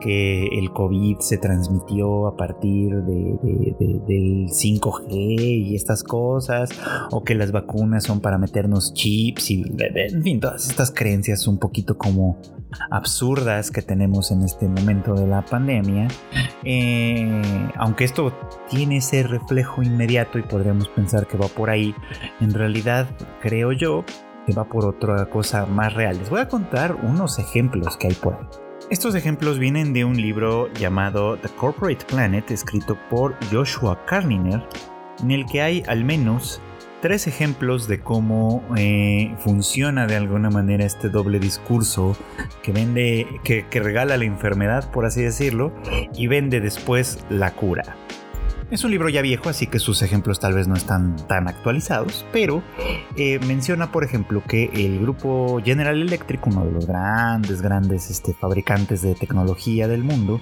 [0.02, 3.76] que el COVID se transmitió a partir de,
[4.08, 6.70] del 5G y estas cosas,
[7.12, 9.63] o que las vacunas son para meternos chips y,
[9.96, 12.38] en fin, todas estas creencias un poquito como
[12.89, 16.08] absurdas que tenemos en este momento de la pandemia.
[16.63, 17.42] Eh,
[17.76, 18.34] aunque esto
[18.70, 21.94] tiene ese reflejo inmediato y podríamos pensar que va por ahí,
[22.42, 23.08] en realidad
[23.42, 23.93] creo yo
[24.46, 26.18] que va por otra cosa más real.
[26.18, 28.48] Les voy a contar unos ejemplos que hay por ahí.
[28.90, 34.62] Estos ejemplos vienen de un libro llamado The Corporate Planet, escrito por Joshua Carniner,
[35.22, 36.62] en el que hay al menos
[37.02, 42.16] tres ejemplos de cómo eh, funciona de alguna manera este doble discurso
[42.62, 45.74] que vende, que regala la enfermedad, por así decirlo,
[46.16, 47.96] y vende después la cura.
[48.74, 52.26] Es un libro ya viejo, así que sus ejemplos tal vez no están tan actualizados,
[52.34, 52.64] pero
[53.16, 58.34] eh, menciona, por ejemplo, que el grupo General Electric, uno de los grandes, grandes este,
[58.34, 60.42] fabricantes de tecnología del mundo,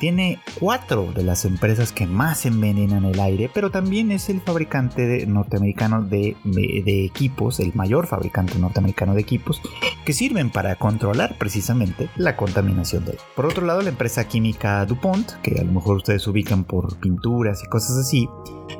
[0.00, 5.24] tiene cuatro de las empresas que más envenenan el aire, pero también es el fabricante
[5.26, 9.60] norteamericano de, de equipos, el mayor fabricante norteamericano de equipos,
[10.04, 13.24] que sirven para controlar precisamente la contaminación del aire.
[13.36, 17.62] Por otro lado, la empresa química DuPont, que a lo mejor ustedes ubican por pinturas
[17.62, 18.28] y cosas así,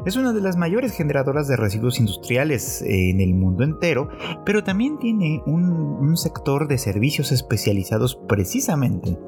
[0.05, 4.09] es una de las mayores generadoras de residuos industriales eh, en el mundo entero,
[4.45, 9.19] pero también tiene un, sector de servicios especializados precisamente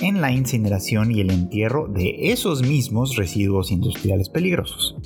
[0.00, 4.96] en la incineración y el entierro de esos mismos residuos industriales peligrosos.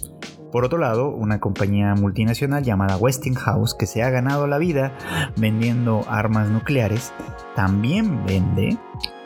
[0.53, 4.99] Por otro lado, una compañía multinacional llamada Westinghouse, que se ha ganado la vida
[5.37, 7.13] vendiendo armas nucleares,
[7.55, 8.77] también vende,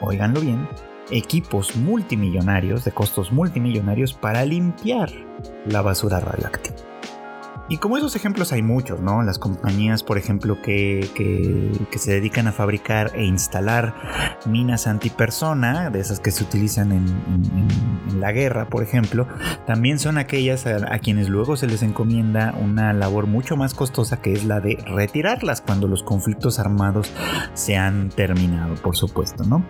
[0.02, 0.68] oiganlo bien,
[1.10, 5.10] equipos multimillonarios, de costos multimillonarios, para limpiar
[5.66, 6.76] la basura radioactiva.
[7.66, 9.22] Y como esos ejemplos hay muchos, ¿no?
[9.22, 11.08] Las compañías, por ejemplo, que,
[11.96, 13.94] se dedican a fabricar e instalar
[14.44, 19.26] minas antipersona, de esas que se utilizan en, la guerra, por ejemplo,
[19.66, 24.32] también son aquellas a, quienes luego se les encomienda una labor mucho más costosa que
[24.32, 27.10] es la de retirarlas cuando los conflictos armados
[27.54, 29.64] se han terminado, por supuesto, ¿no?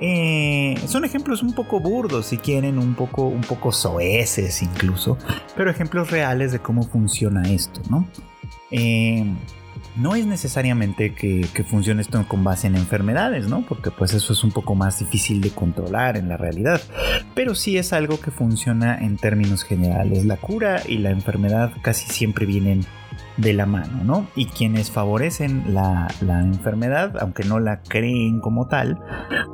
[0.00, 5.18] Eh, son ejemplos un poco burdos, si quieren, un poco, un poco soeces incluso,
[5.56, 8.08] pero ejemplos reales de cómo funciona esto, ¿no?
[8.70, 9.24] Eh,
[9.98, 13.62] no es necesariamente que, funcione esto con base en enfermedades, ¿no?
[13.62, 16.80] Porque pues eso es un poco más difícil de controlar en la realidad.
[17.34, 20.24] Pero sí es algo que funciona en términos generales.
[20.24, 22.84] La cura y la enfermedad casi siempre vienen
[23.38, 24.28] de la mano, ¿no?
[24.36, 28.98] Y quienes favorecen la, enfermedad, aunque no la creen como tal,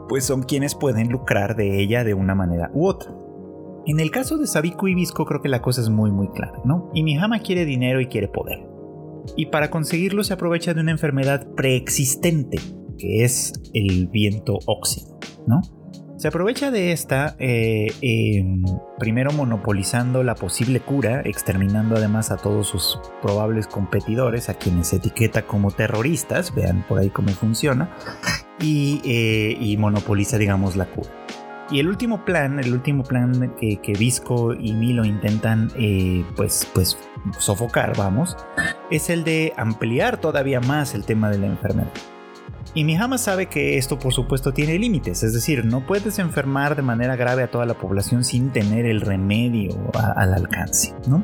[0.08, 3.12] pues son quienes pueden lucrar de ella de una manera u otra.
[3.86, 6.58] En el caso de Sabiku y Visco creo que la cosa es muy muy clara,
[6.64, 6.90] ¿no?
[6.94, 8.66] Y Mihama quiere dinero y quiere poder.
[9.36, 12.58] Y para conseguirlo se aprovecha de una enfermedad preexistente,
[12.98, 15.60] que es el viento óxido, ¿no?
[16.16, 18.62] Se aprovecha de esta, eh, em,
[18.98, 25.42] primero monopolizando la posible cura, exterminando además a todos sus probables competidores, a quienes etiqueta
[25.42, 27.90] como terroristas, vean por ahí cómo funciona,
[28.60, 31.10] y, eh, monopoliza, digamos, la cura.
[31.70, 36.96] Y el último plan, el último plan que, Visco y Milo intentan eh, pues, pues
[37.38, 38.36] sofocar, vamos,
[38.90, 41.90] es el de ampliar todavía más el tema de la enfermedad.
[42.74, 46.82] Y Mihama sabe que esto por supuesto tiene límites, es decir, no puedes enfermar de
[46.82, 51.22] manera grave a toda la población sin tener el remedio al alcance, ¿no?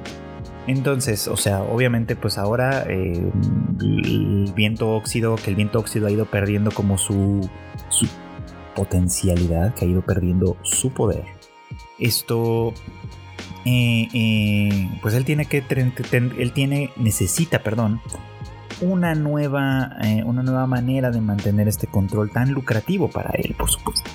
[0.69, 3.33] Entonces, o sea, obviamente pues ahora eh,
[3.81, 7.51] el viento óxido, que el viento óxido ha ido perdiendo como su,
[7.89, 8.07] su
[8.77, 11.25] potencialidad, que ha ido perdiendo su poder.
[11.99, 12.73] Esto
[13.65, 15.65] eh, eh, pues él tiene que
[16.13, 18.01] él tiene necesita perdón
[18.81, 23.71] una nueva, eh, una nueva manera de mantener este control tan lucrativo para él, por
[23.71, 24.11] supuesto.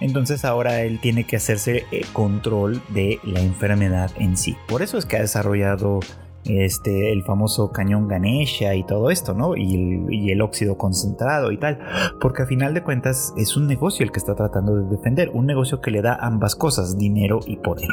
[0.00, 4.56] Entonces ahora él tiene que hacerse eh, control de la enfermedad en sí.
[4.66, 6.00] Por eso es que ha desarrollado
[6.44, 9.56] este, el famoso cañón Ganesha y todo esto, ¿no?
[9.56, 11.78] Y el, y el, óxido concentrado y tal.
[12.20, 15.30] Porque a final de cuentas es un negocio el que está tratando de defender.
[15.32, 17.88] Un negocio que le da ambas cosas, dinero y poder.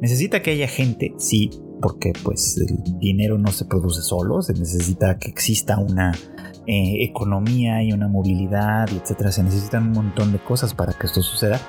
[0.00, 5.18] Necesita que haya gente, sí, porque pues el dinero no se produce solo, se necesita
[5.18, 6.12] que exista una
[6.66, 9.30] eh, economía y una movilidad, etcétera.
[9.32, 11.60] Se necesitan un montón de cosas para que esto suceda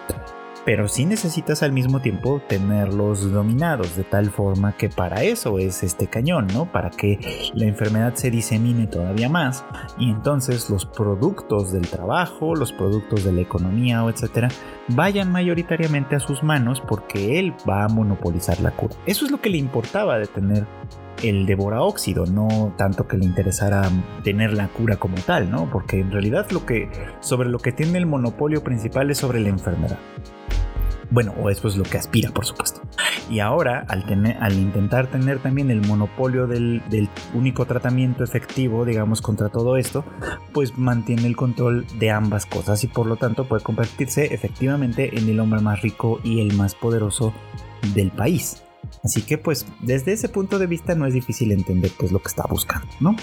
[0.68, 5.82] pero sí necesitas al mismo tiempo tenerlos dominados de tal forma que para eso es
[5.82, 6.70] este cañón, ¿no?
[6.70, 9.64] Para que la enfermedad se disemine todavía más
[9.98, 14.50] y entonces los productos del trabajo, los productos de la economía o etcétera
[14.90, 18.94] vayan mayoritariamente a sus manos porque él va a monopolizar la cura.
[19.06, 20.68] Eso es lo que le importaba de tener
[21.24, 23.90] el devora óxido, no tanto que le interesara
[24.22, 25.70] tener la cura como tal, ¿no?
[25.72, 26.90] Porque en realidad lo que,
[27.22, 29.98] sobre lo que tiene el monopolio principal es sobre la enfermedad.
[31.10, 32.82] Bueno, o eso es lo que aspira, por supuesto.
[33.30, 39.50] Y ahora, al, intentar tener también el monopolio del, del, único tratamiento efectivo, digamos, contra
[39.50, 40.04] todo esto,
[40.54, 45.30] pues mantiene el control de ambas cosas y por lo tanto puede convertirse efectivamente en
[45.30, 47.34] el hombre más rico y el más poderoso
[47.94, 48.64] del país.
[49.04, 52.20] Así que pues desde ese punto de vista no es difícil entender qué es lo
[52.20, 53.16] que está buscando, ¿no?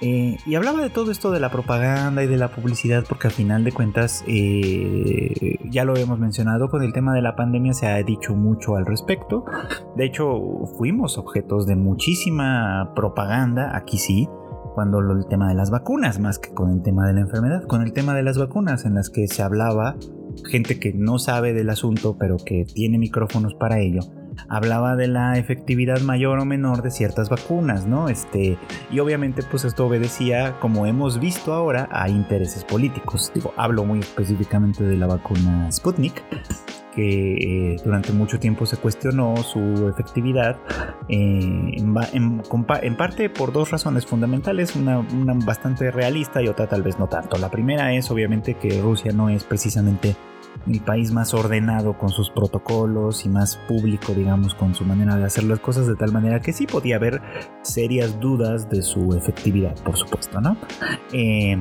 [0.00, 3.34] Eh, y hablaba de todo esto de la propaganda y de la publicidad porque al
[3.34, 7.86] final de cuentas, eh, ya lo hemos mencionado, con el tema de la pandemia se
[7.86, 9.44] ha dicho mucho al respecto.
[9.96, 10.40] De hecho,
[10.78, 14.28] fuimos objetos de muchísima propaganda, aquí sí,
[14.74, 17.82] cuando el tema de las vacunas, más que con el tema de la enfermedad, con
[17.82, 19.96] el tema de las vacunas en las que se hablaba,
[20.48, 24.00] gente que no sabe del asunto pero que tiene micrófonos para ello
[24.48, 28.08] hablaba de la efectividad mayor o menor de ciertas vacunas, ¿no?
[28.08, 28.58] Este,
[28.90, 33.30] y obviamente pues esto obedecía, como hemos visto ahora, a intereses políticos.
[33.34, 36.22] Digo, hablo muy específicamente de la vacuna Sputnik,
[36.94, 40.58] que eh, durante mucho tiempo se cuestionó su efectividad,
[41.08, 41.76] eh,
[42.12, 47.08] en, parte por dos razones fundamentales, una, una, bastante realista y otra tal vez no
[47.08, 47.38] tanto.
[47.38, 50.16] La primera es obviamente que Rusia no es precisamente
[50.66, 55.24] el país más ordenado con sus protocolos y más público, digamos, con su manera de
[55.24, 57.20] hacer las cosas, de tal manera que sí podía haber
[57.62, 60.56] serias dudas de su efectividad, por supuesto, ¿no?
[61.12, 61.56] Eh,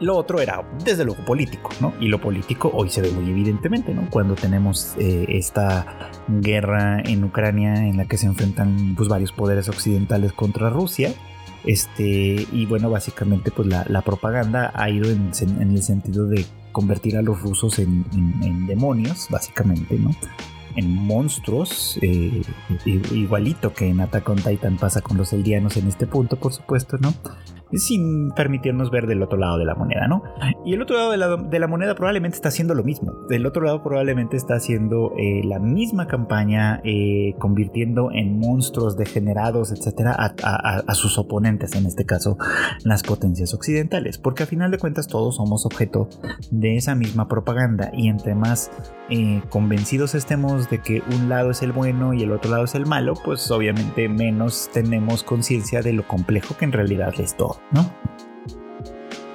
[0.00, 1.92] lo otro era, desde luego, político, ¿no?
[2.00, 4.08] Y lo político hoy se ve muy evidentemente, ¿no?
[4.10, 9.68] Cuando tenemos eh, esta guerra en Ucrania en la que se enfrentan pues, varios poderes
[9.68, 11.12] occidentales contra Rusia.
[11.64, 17.16] Este, y bueno, básicamente, pues la, propaganda ha ido en, en el sentido de convertir
[17.16, 18.04] a los rusos en,
[18.66, 20.10] demonios, básicamente, ¿no?
[20.74, 22.42] En monstruos, eh,
[22.86, 26.96] igualito que en Attack on Titan pasa con los eldianos en este punto, por supuesto,
[26.98, 27.12] ¿no?
[27.78, 30.22] Sin permitirnos ver del otro lado de la moneda, ¿no?
[30.64, 31.10] Y el otro lado
[31.48, 33.12] de la, moneda probablemente está haciendo lo mismo.
[33.28, 39.72] Del otro lado probablemente está haciendo eh, la misma campaña, eh, convirtiendo en monstruos degenerados,
[39.72, 42.36] etcétera, a, sus oponentes, en este caso
[42.84, 44.18] las potencias occidentales.
[44.18, 46.08] Porque a final de cuentas todos somos objeto
[46.50, 48.70] de esa misma propaganda y entre más
[49.10, 52.74] eh, convencidos estemos de que un lado es el bueno y el otro lado es
[52.74, 57.58] el malo, pues obviamente menos tenemos conciencia de lo complejo que en realidad es todo,
[57.70, 57.90] ¿no?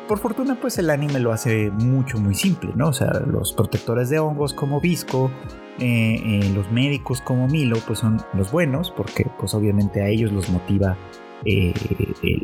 [0.08, 2.88] Por fortuna, pues el anime lo hace mucho, muy simple, ¿no?
[2.88, 5.30] O sea, los protectores de hongos como Visco,
[5.80, 10.32] eh, eh, los médicos como Milo, pues son los buenos, porque pues obviamente a ellos
[10.32, 10.96] los motiva
[11.44, 11.74] eh,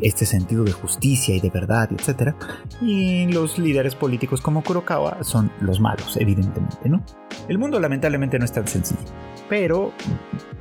[0.02, 2.34] este sentido de justicia y de verdad, etc.
[2.82, 7.02] Y los líderes políticos como Kurokawa son los malos, evidentemente, ¿no?
[7.48, 9.00] El mundo lamentablemente no es tan sencillo,
[9.48, 9.92] pero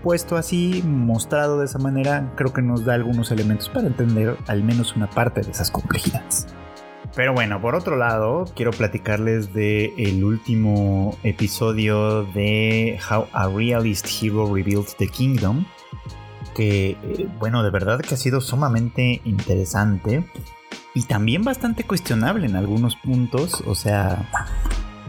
[0.04, 4.62] puesto así, mostrado de esa manera, creo que nos da algunos elementos para entender al
[4.62, 6.46] menos una parte de esas complejidades.
[7.16, 14.08] Pero bueno, por otro lado, quiero platicarles de el último episodio de How a Realist
[14.22, 15.66] Hero Rebuilt the Kingdom,
[16.54, 20.26] que, eh, bueno, de verdad que ha sido sumamente interesante
[20.94, 24.30] y también bastante cuestionable en algunos puntos, o sea,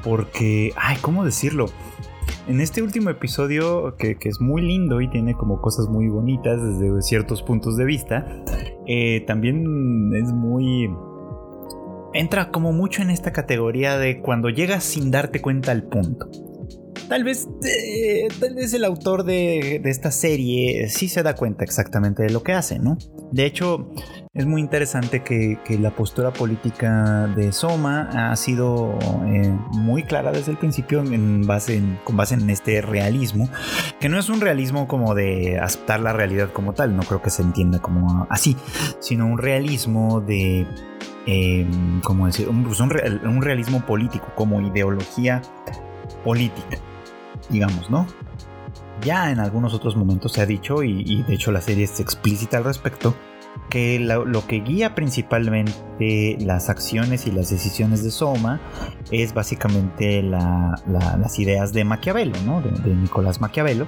[0.02, 1.66] porque, ay, ¿cómo decirlo?
[2.46, 7.02] En este último episodio, que, es muy lindo y tiene como cosas muy bonitas desde
[7.02, 8.26] ciertos puntos de vista,
[8.86, 10.90] eh, también es muy...
[12.12, 16.28] Entra como mucho en esta categoría de cuando llegas sin darte cuenta al punto
[17.08, 22.22] tal vez, eh, tal vez el autor de, esta serie sí se da cuenta exactamente
[22.22, 22.98] de lo que hace, ¿no?
[23.34, 23.90] De hecho,
[24.32, 30.52] es muy interesante que, la postura política de Soma ha sido eh, muy clara desde
[30.52, 33.48] el principio en base con base en este realismo,
[33.98, 37.30] que no es un realismo como de aceptar la realidad como tal, no creo que
[37.30, 38.56] se entienda como así,
[39.00, 40.64] sino un realismo de...
[41.26, 41.66] Eh,
[42.04, 42.48] ¿cómo decir?
[42.64, 45.42] Pues un realismo político como ideología
[46.22, 46.78] política
[47.50, 48.06] digamos, ¿no?
[49.02, 52.58] Ya en algunos otros momentos se ha dicho, y, de hecho la serie es explícita
[52.58, 53.14] al respecto,
[53.70, 58.60] que lo, que guía principalmente las acciones y las decisiones de Soma
[59.10, 62.60] es básicamente las ideas de Maquiavelo, ¿no?
[62.60, 63.86] De, de, Nicolás Maquiavelo.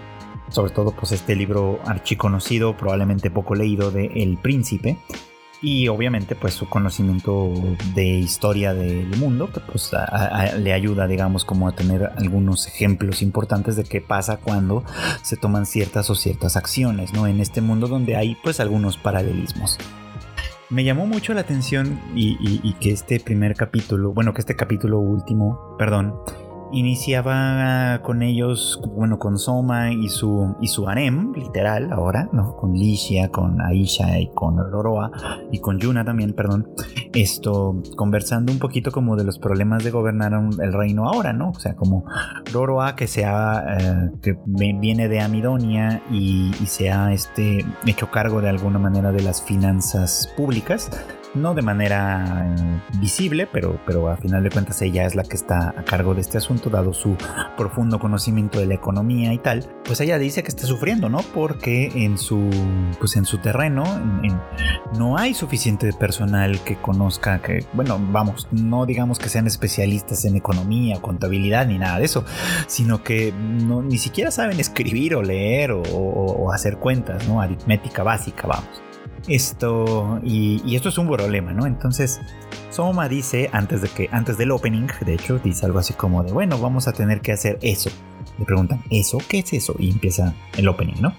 [0.49, 4.97] Sobre todo, pues este libro archiconocido, probablemente poco leído, de El Príncipe,
[5.63, 7.51] y obviamente pues su conocimiento
[7.95, 9.91] de historia del mundo que pues
[10.59, 14.85] le ayuda digamos como a tener algunos ejemplos importantes de qué pasa cuando
[15.23, 19.79] se toman ciertas o ciertas acciones no en este mundo donde hay pues algunos paralelismos.
[20.69, 25.77] Me llamó mucho la atención y, que este primer capítulo bueno que este capítulo último
[25.79, 26.15] perdón
[26.73, 32.57] iniciaba con ellos, bueno, con Soma y su, y su harem, literal, ahora, ¿no?
[32.57, 35.11] Con Licia, con Aisha y con Roroa
[35.53, 36.69] y con Yuna también, perdón.
[37.13, 41.51] Esto, conversando un poquito como de los problemas de gobernar el reino ahora, ¿no?
[41.51, 42.05] O sea, como
[42.53, 48.11] Roroa que se ha, eh, que viene de Amidonia y, y se ha este, hecho
[48.11, 50.91] cargo de alguna manera de las finanzas públicas
[51.37, 55.37] no de manera eh, visible, pero, pero a final de cuentas ella es la que
[55.37, 57.17] está a cargo de este asunto, dado su
[57.57, 61.19] profundo conocimiento de la economía y tal, pues ella dice que está sufriendo, ¿no?
[61.35, 62.51] Porque en su,
[62.99, 63.85] pues en su terreno
[64.99, 70.37] no hay suficiente personal que conozca, que, bueno, vamos, no digamos que sean especialistas en
[70.37, 72.25] economía, contabilidad ni nada de eso,
[72.67, 77.41] sino que no, ni siquiera saben escribir o leer o hacer cuentas, ¿no?
[77.41, 78.86] Aritmética básica, vamos.
[79.29, 81.67] Esto, y, esto es un problema, ¿no?
[81.67, 82.21] Entonces,
[82.71, 86.33] Soma dice, antes, de que, antes del opening, de hecho, dice algo así como de,
[86.33, 87.91] bueno, vamos a tener que hacer eso.
[88.39, 89.19] Le preguntan, ¿eso?
[89.29, 89.75] ¿Qué es eso?
[89.79, 91.17] Y empieza el opening, ¿no?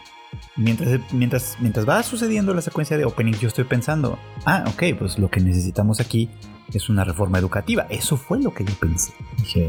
[0.56, 5.20] Mientras, mientras, mientras va sucediendo la secuencia de opening, yo estoy pensando, ah, ok, pues
[5.20, 6.30] lo que necesitamos aquí
[6.74, 7.86] es una reforma educativa.
[7.90, 9.14] Eso fue lo que yo pensé.
[9.38, 9.68] Dije,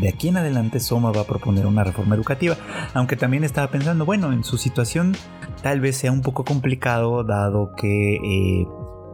[0.00, 2.56] de, aquí en adelante Soma va a proponer una reforma educativa.
[2.94, 5.14] Aunque también estaba pensando, bueno, en su situación
[5.62, 8.16] tal vez sea un poco complicado dado que...
[8.16, 8.66] Eh,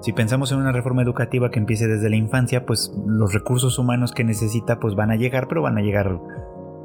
[0.03, 4.13] si pensamos en una reforma educativa que empiece desde la infancia, pues los recursos humanos
[4.13, 6.21] que necesita pues van a llegar, pero van a llegar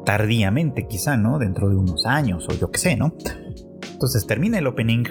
[0.05, 1.37] tardíamente quizá, ¿no?
[1.37, 3.13] Dentro de unos años o yo qué sé, ¿no?
[3.91, 5.03] Entonces termina el opening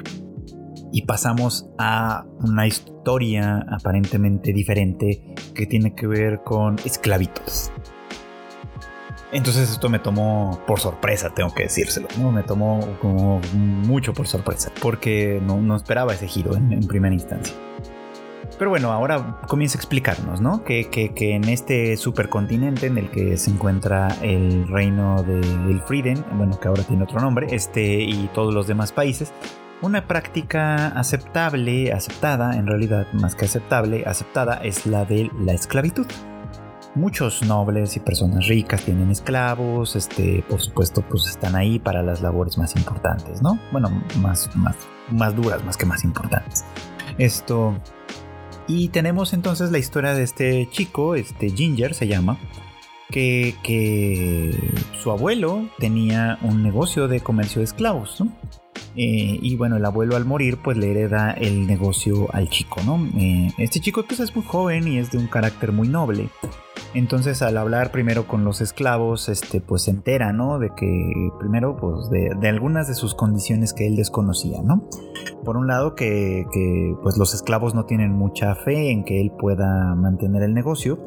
[0.93, 7.43] y pasamos a una historia aparentemente diferente que tiene que ver con esclavitud.
[9.30, 12.09] Entonces esto me tomó por sorpresa, tengo que decírselo.
[12.18, 12.32] ¿no?
[12.32, 17.55] Me tomó como mucho por sorpresa, porque no, esperaba ese giro en, primera instancia.
[18.59, 20.64] Pero bueno, ahora comienza a explicarnos, ¿no?
[20.64, 26.66] Que, en este supercontinente en el que se encuentra el reino de Elfrieden, bueno, que
[26.66, 29.32] ahora tiene otro nombre, este y todos los demás países,
[29.82, 36.06] una práctica aceptable, aceptada, en realidad más que aceptable, aceptada es la de la esclavitud.
[36.94, 42.22] Muchos nobles y personas ricas tienen esclavos, este, por supuesto, pues están ahí para las
[42.22, 43.58] labores más importantes, ¿no?
[43.70, 43.88] Bueno,
[44.20, 44.74] más, más,
[45.10, 46.64] más duras, más que más importantes.
[47.18, 47.78] Esto.
[48.66, 52.38] Y tenemos entonces la historia de este chico, este Ginger se llama,
[53.10, 54.58] que, que
[55.00, 58.32] su abuelo tenía un negocio de comercio de esclavos, ¿no?
[59.01, 62.99] Eh, y bueno, el abuelo al morir pues le hereda el negocio al chico, ¿no?
[63.16, 66.30] Eh, este chico pues es muy joven y es de un carácter muy noble.
[66.94, 70.59] Entonces al hablar primero con los esclavos, este pues se entera, ¿no?
[70.59, 74.88] De que primero pues de, algunas de sus condiciones que él desconocía, ¿no?
[75.44, 79.30] Por un lado que, que pues los esclavos no tienen mucha fe en que él
[79.30, 80.99] pueda mantener el negocio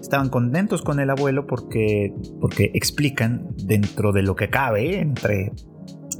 [0.00, 5.52] estaban contentos con el abuelo porque, porque explican dentro de lo que cabe, entre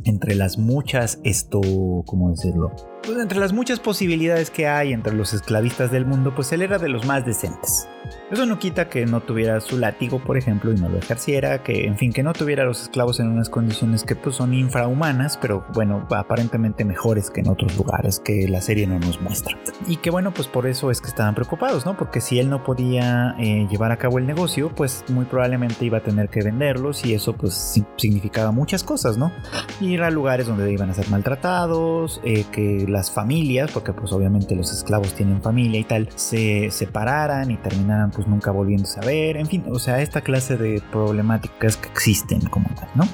[0.04, 1.60] entre las muchas, esto,
[2.06, 2.72] ¿cómo decirlo?
[3.02, 6.78] Pues entre las muchas posibilidades que hay entre los esclavistas del mundo, pues él era
[6.78, 7.88] de los más decentes.
[8.30, 11.86] Eso no quita que no tuviera su látigo, por ejemplo, y no lo ejerciera, que
[11.86, 15.38] en fin, que no tuviera a los esclavos en unas condiciones que pues son infrahumanas,
[15.38, 19.56] pero bueno, aparentemente mejores que en otros lugares que la serie no nos muestra.
[19.86, 21.96] Y que bueno, pues por eso es que estaban preocupados, ¿no?
[21.96, 25.98] Porque si él no podía eh, llevar a cabo el negocio, pues muy probablemente iba
[25.98, 29.32] a tener que venderlos y eso pues significaba muchas cosas, ¿no?
[29.80, 34.54] Ir a lugares donde iban a ser maltratados, eh, que las familias, porque pues obviamente
[34.54, 39.36] los esclavos tienen familia y tal, se separaran y terminaran pues nunca volviéndose a ver,
[39.36, 43.08] en fin, o sea, esta clase de problemáticas que existen como tal, ¿no?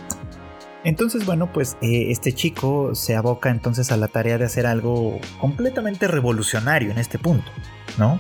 [0.83, 5.19] Entonces, bueno, pues eh, este chico se aboca entonces a la tarea de hacer algo
[5.43, 7.51] completamente revolucionario en este punto,
[7.99, 8.19] ¿no?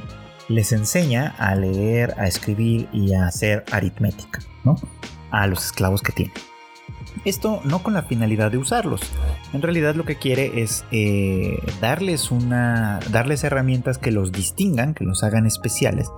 [0.50, 4.76] Les enseña a leer, a escribir y a hacer aritmética, ¿no?
[5.30, 6.34] A los esclavos que tiene.
[7.24, 9.00] Esto no con la finalidad de usarlos.
[9.52, 13.00] En realidad lo que quiere es eh, darles una.
[13.10, 16.10] darles herramientas que los distingan, que los hagan especiales.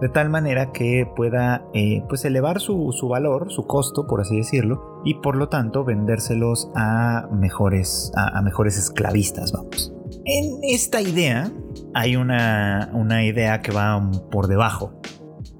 [0.00, 5.02] De tal manera que pueda eh, pues elevar su, valor, su costo, por así decirlo.
[5.04, 8.12] Y por lo tanto vendérselos a mejores.
[8.16, 9.92] a, mejores esclavistas, vamos.
[10.24, 11.50] En esta idea
[11.94, 15.00] hay una, una idea que va por debajo.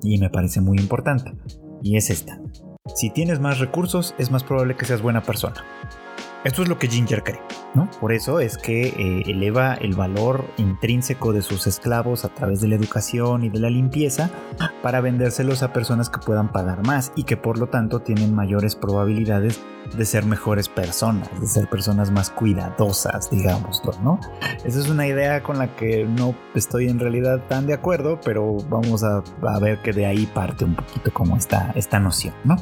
[0.02, 1.32] Y me parece muy importante.
[1.82, 2.39] Y es esta.
[2.94, 5.64] Si tienes más recursos, es más probable que seas buena persona.
[6.42, 7.42] Esto es lo que Ginger cree,
[7.74, 7.90] ¿no?
[8.00, 12.68] Por eso es que eh, eleva el valor intrínseco de sus esclavos a través de
[12.68, 14.30] la educación y de la limpieza
[14.82, 18.74] para vendérselos a personas que puedan pagar más y que por lo tanto tienen mayores
[18.74, 19.60] probabilidades
[19.94, 24.18] de ser mejores personas, de ser personas más cuidadosas, digámoslo, ¿no?
[24.64, 28.56] Esa es una idea con la que no estoy en realidad tan de acuerdo, pero
[28.70, 32.56] vamos a, a ver que de ahí parte un poquito como esta, esta noción, ¿no?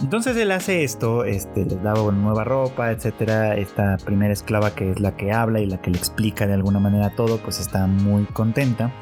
[0.00, 3.56] Entonces él hace esto, este, les da nueva ropa, etcétera.
[3.56, 6.80] Esta primera esclava que es la que habla y la que le explica de alguna
[6.80, 8.92] manera todo, pues está muy contenta.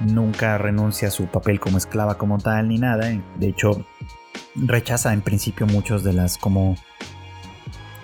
[0.00, 3.10] Nunca renuncia a su papel como esclava como tal ni nada.
[3.36, 3.84] De hecho,
[4.56, 6.76] rechaza en principio muchos de las como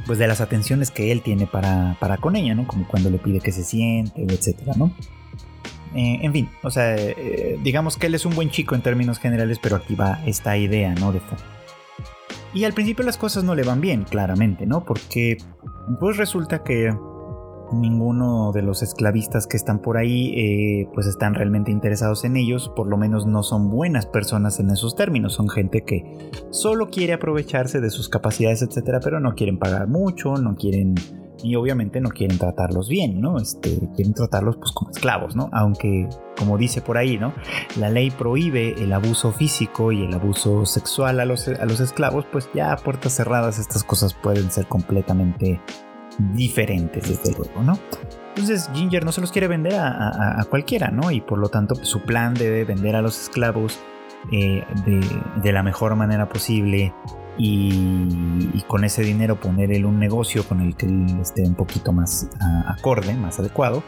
[0.07, 2.67] pues de las atenciones que él tiene para, para con ella, ¿no?
[2.67, 4.93] Como cuando le pide que se siente, etcétera, ¿no?
[5.95, 9.19] Eh, en fin, o sea, eh, digamos que él es un buen chico en términos
[9.19, 11.13] generales, pero aquí va esta idea, ¿no?
[11.13, 11.21] De
[12.53, 14.85] y al principio las cosas no le van bien, claramente, ¿no?
[14.85, 15.39] Porque
[15.99, 16.95] pues resulta que
[17.73, 22.71] ninguno de los esclavistas que están por ahí eh, pues están realmente interesados en ellos,
[22.75, 27.13] por lo menos no son buenas personas en esos términos, son gente que solo quiere
[27.13, 30.95] aprovecharse de sus capacidades, etcétera, pero no quieren pagar mucho, no quieren
[31.43, 33.39] y obviamente no quieren tratarlos bien, ¿no?
[33.39, 35.49] Este, quieren tratarlos pues como esclavos, ¿no?
[35.53, 37.33] Aunque, como dice por ahí, ¿no?
[37.77, 42.25] La ley prohíbe el abuso físico y el abuso sexual a los, a los esclavos,
[42.31, 45.61] pues ya a puertas cerradas estas cosas pueden ser completamente
[46.35, 47.79] diferentes, desde luego, ¿no?
[48.31, 51.11] Entonces Ginger no se los quiere vender a, cualquiera, ¿no?
[51.11, 53.79] Y por lo tanto pues, su plan debe vender a los esclavos
[54.33, 55.01] eh, de,
[55.43, 56.93] de, la mejor manera posible
[57.39, 62.29] y, con ese dinero poner un negocio con el que él esté un poquito más
[62.67, 63.83] acorde, más adecuado,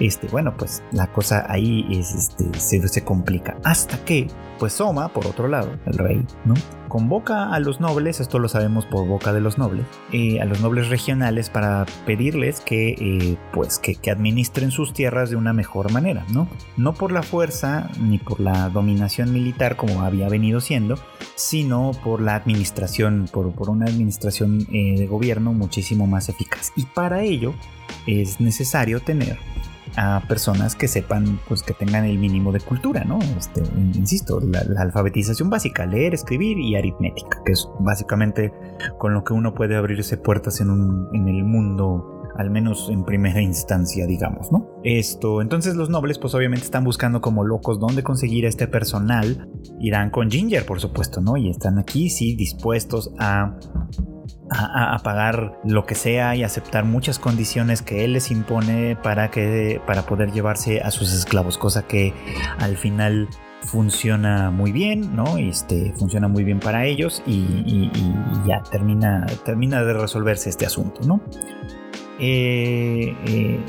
[0.00, 3.56] este, bueno, pues la cosa ahí es, este, se, complica.
[3.64, 4.28] Hasta que,
[4.58, 6.54] pues Soma, por otro lado, el rey, ¿no?
[6.88, 10.60] Convoca a los nobles, esto lo sabemos por boca de los nobles, eh, a los
[10.60, 16.26] nobles regionales para pedirles que, eh, pues, que, administren sus tierras de una mejor manera,
[16.28, 16.48] ¿no?
[16.76, 20.96] No por la fuerza ni por la dominación militar como había venido siendo,
[21.34, 26.72] sino por la administración, por, por una administración eh, de gobierno muchísimo más eficaz.
[26.76, 27.54] Y para ello
[28.06, 29.38] es necesario tener
[29.96, 33.18] a personas que sepan, pues que tengan el mínimo de cultura, ¿no?
[33.38, 33.62] Este,
[33.94, 38.52] insisto, la, alfabetización básica, leer, escribir y aritmética, que es básicamente
[38.98, 43.04] con lo que uno puede abrirse puertas en, un, en el mundo al menos en
[43.04, 44.80] primera instancia, digamos, ¿no?
[44.84, 49.50] Esto, entonces los nobles pues obviamente están buscando como locos dónde conseguir este personal.
[49.80, 51.36] Irán con Ginger, por supuesto, ¿no?
[51.36, 53.56] Y están aquí, sí, dispuestos a
[54.50, 59.80] a, pagar lo que sea y aceptar muchas condiciones que él les impone para que
[59.86, 62.12] para poder llevarse a sus esclavos, cosa que
[62.58, 63.28] al final
[63.62, 65.38] funciona muy bien, ¿no?
[65.38, 67.90] Este, funciona muy bien para ellos y,
[68.46, 71.20] ya termina, termina de resolverse este asunto, ¿no?
[72.18, 73.60] Eh, eh,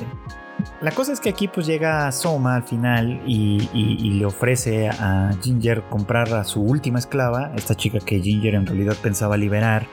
[0.82, 5.84] la cosa es que aquí pues llega Soma al final y, le ofrece a Ginger
[5.90, 9.88] comprar a su última esclava, esta chica que Ginger en realidad pensaba liberar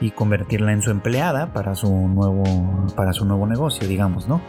[0.00, 2.44] y convertirla en su empleada para su nuevo,
[2.96, 4.40] para su nuevo negocio, digamos, ¿no?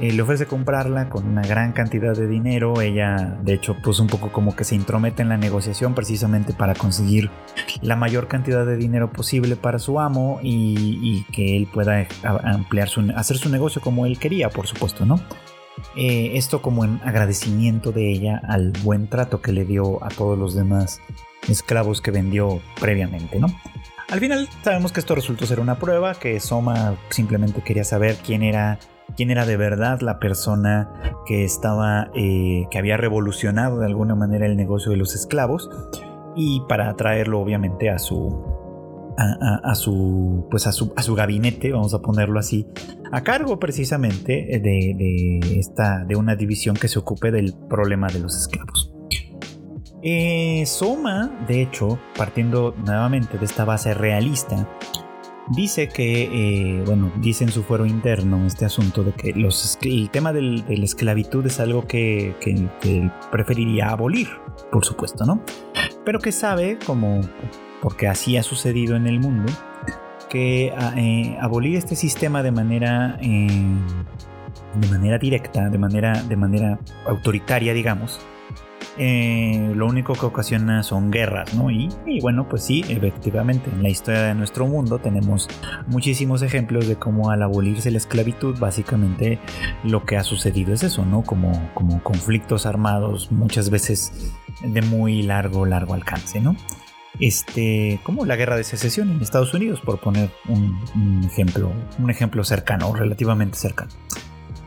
[0.00, 2.80] Eh, le ofrece comprarla con una gran cantidad de dinero.
[2.80, 6.74] Ella, de hecho, pues un poco como que se intromete en la negociación precisamente para
[6.74, 7.30] conseguir
[7.80, 13.12] la mayor cantidad de dinero posible para su amo y, que él pueda ampliar su,
[13.16, 15.20] hacer su negocio como él quería, por supuesto, ¿no?
[15.96, 20.38] Eh, esto como en agradecimiento de ella al buen trato que le dio a todos
[20.38, 21.00] los demás
[21.48, 23.46] esclavos que vendió previamente, ¿no?
[24.10, 28.42] Al final sabemos que esto resultó ser una prueba, que Soma simplemente quería saber quién
[28.42, 28.78] era
[29.16, 30.92] quién era de verdad la persona
[31.26, 35.70] que estaba, eh, que había revolucionado de alguna manera el negocio de los esclavos
[36.36, 38.54] y para atraerlo obviamente a su,
[39.16, 42.66] a, su, pues a su, a su gabinete, vamos a ponerlo así,
[43.12, 48.20] a cargo precisamente de, de, esta, de una división que se ocupe del problema de
[48.20, 48.92] los esclavos.
[50.02, 54.68] Eh, Soma, de hecho, partiendo nuevamente de esta base realista,
[55.48, 60.10] dice que, eh, bueno, dice en su fuero interno este asunto de que los, el
[60.10, 62.34] tema de la esclavitud es algo que,
[63.30, 64.28] preferiría abolir,
[64.70, 65.42] por supuesto, ¿no?
[66.04, 67.20] Pero que sabe, como
[67.80, 69.52] porque así ha sucedido en el mundo,
[70.28, 73.46] que ah, eh, abolir este sistema de manera, eh,
[74.74, 78.20] de manera directa, de manera, de manera autoritaria, digamos,
[78.98, 81.70] eh, lo único que ocasiona son guerras, ¿no?
[81.70, 81.88] Y,
[82.20, 85.48] bueno, pues sí, efectivamente, en la historia de nuestro mundo tenemos
[85.86, 89.38] muchísimos ejemplos de cómo al abolirse la esclavitud, básicamente
[89.82, 91.22] lo que ha sucedido es eso, ¿no?
[91.22, 94.32] Como, como conflictos armados, muchas veces
[94.62, 96.56] de muy largo, largo alcance, ¿no?
[97.20, 102.44] este, como la guerra de secesión en Estados Unidos, por poner un, ejemplo, un ejemplo
[102.44, 103.92] cercano, relativamente cercano.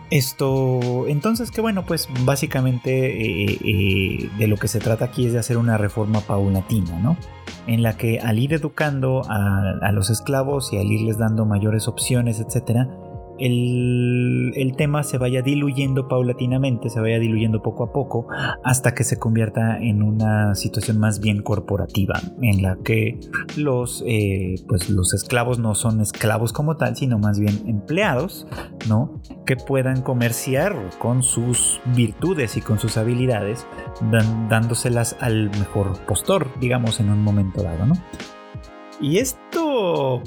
[0.10, 5.34] Esto, entonces, que bueno, pues básicamente eh, eh, de lo que se trata aquí es
[5.34, 7.18] de hacer una reforma paulatina, ¿no?
[7.68, 11.89] En la que al ir educando a, a los esclavos y al irles dando mayores
[11.89, 12.88] opciones, etcétera,
[13.39, 18.27] el, tema se vaya diluyendo paulatinamente, se vaya diluyendo poco a poco,
[18.63, 23.19] hasta que se convierta en una situación más bien corporativa, en la que
[23.55, 28.47] los, eh, pues los esclavos no son esclavos como tal, sino más bien empleados,
[28.88, 29.19] ¿no?
[29.45, 33.65] Que puedan comerciar con sus virtudes y con sus habilidades,
[34.49, 37.95] dándoselas al mejor postor, digamos, en un momento dado, ¿no?
[38.99, 40.21] Y esto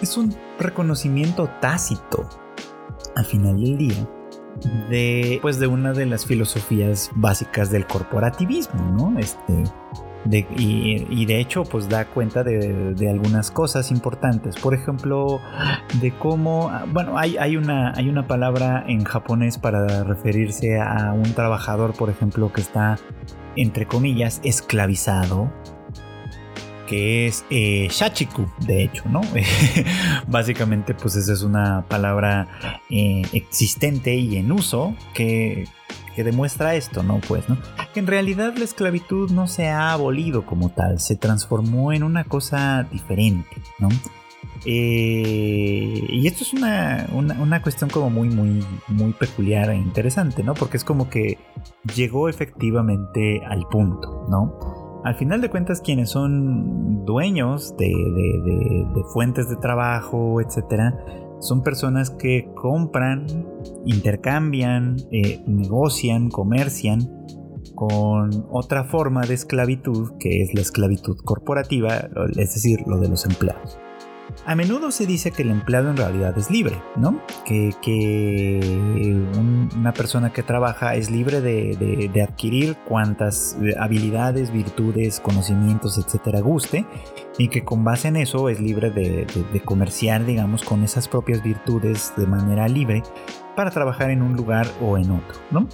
[0.00, 2.28] es un reconocimiento tácito
[3.16, 4.08] al final del día
[4.88, 9.18] de pues de una de las filosofías básicas del corporativismo, ¿no?
[9.18, 9.64] Este
[10.30, 15.40] y, de hecho pues da cuenta de, algunas cosas importantes por ejemplo
[16.00, 21.34] de cómo bueno hay, hay, una, hay una palabra en japonés para referirse a un
[21.34, 22.98] trabajador por ejemplo que está
[23.56, 25.50] entre comillas esclavizado
[26.90, 29.20] que es eh, shachiku, de hecho, ¿no?
[30.26, 35.68] Básicamente, pues esa es una palabra eh, existente y en uso que,
[36.16, 37.18] demuestra esto, ¿no?
[37.26, 37.56] Pues, ¿no?
[37.94, 42.24] Que en realidad la esclavitud no se ha abolido como tal, se transformó en una
[42.24, 43.88] cosa diferente, ¿no?
[44.66, 50.52] Eh, y esto es una, una, cuestión como muy, muy, muy peculiar e interesante, ¿no?
[50.52, 51.38] Porque es como que
[51.96, 54.79] llegó efectivamente al punto, ¿no?
[55.04, 57.92] Al final de cuentas quienes son dueños de,
[59.12, 60.96] fuentes de trabajo, etcétera,
[61.40, 63.26] son personas que compran,
[63.86, 67.00] intercambian, eh, negocian, comercian
[67.74, 73.24] con otra forma de esclavitud que es la esclavitud corporativa, es decir, lo de los
[73.24, 73.78] empleados.
[74.46, 77.20] A menudo se dice que el empleado en realidad es libre, ¿no?
[77.44, 77.70] Que,
[79.38, 86.86] una persona que trabaja es libre de, adquirir cuantas habilidades, virtudes, conocimientos, etcétera, guste,
[87.38, 91.42] y que con base en eso es libre de, de comerciar, digamos, con esas propias
[91.42, 93.02] virtudes de manera libre
[93.56, 95.68] para trabajar en un lugar o en otro, ¿no?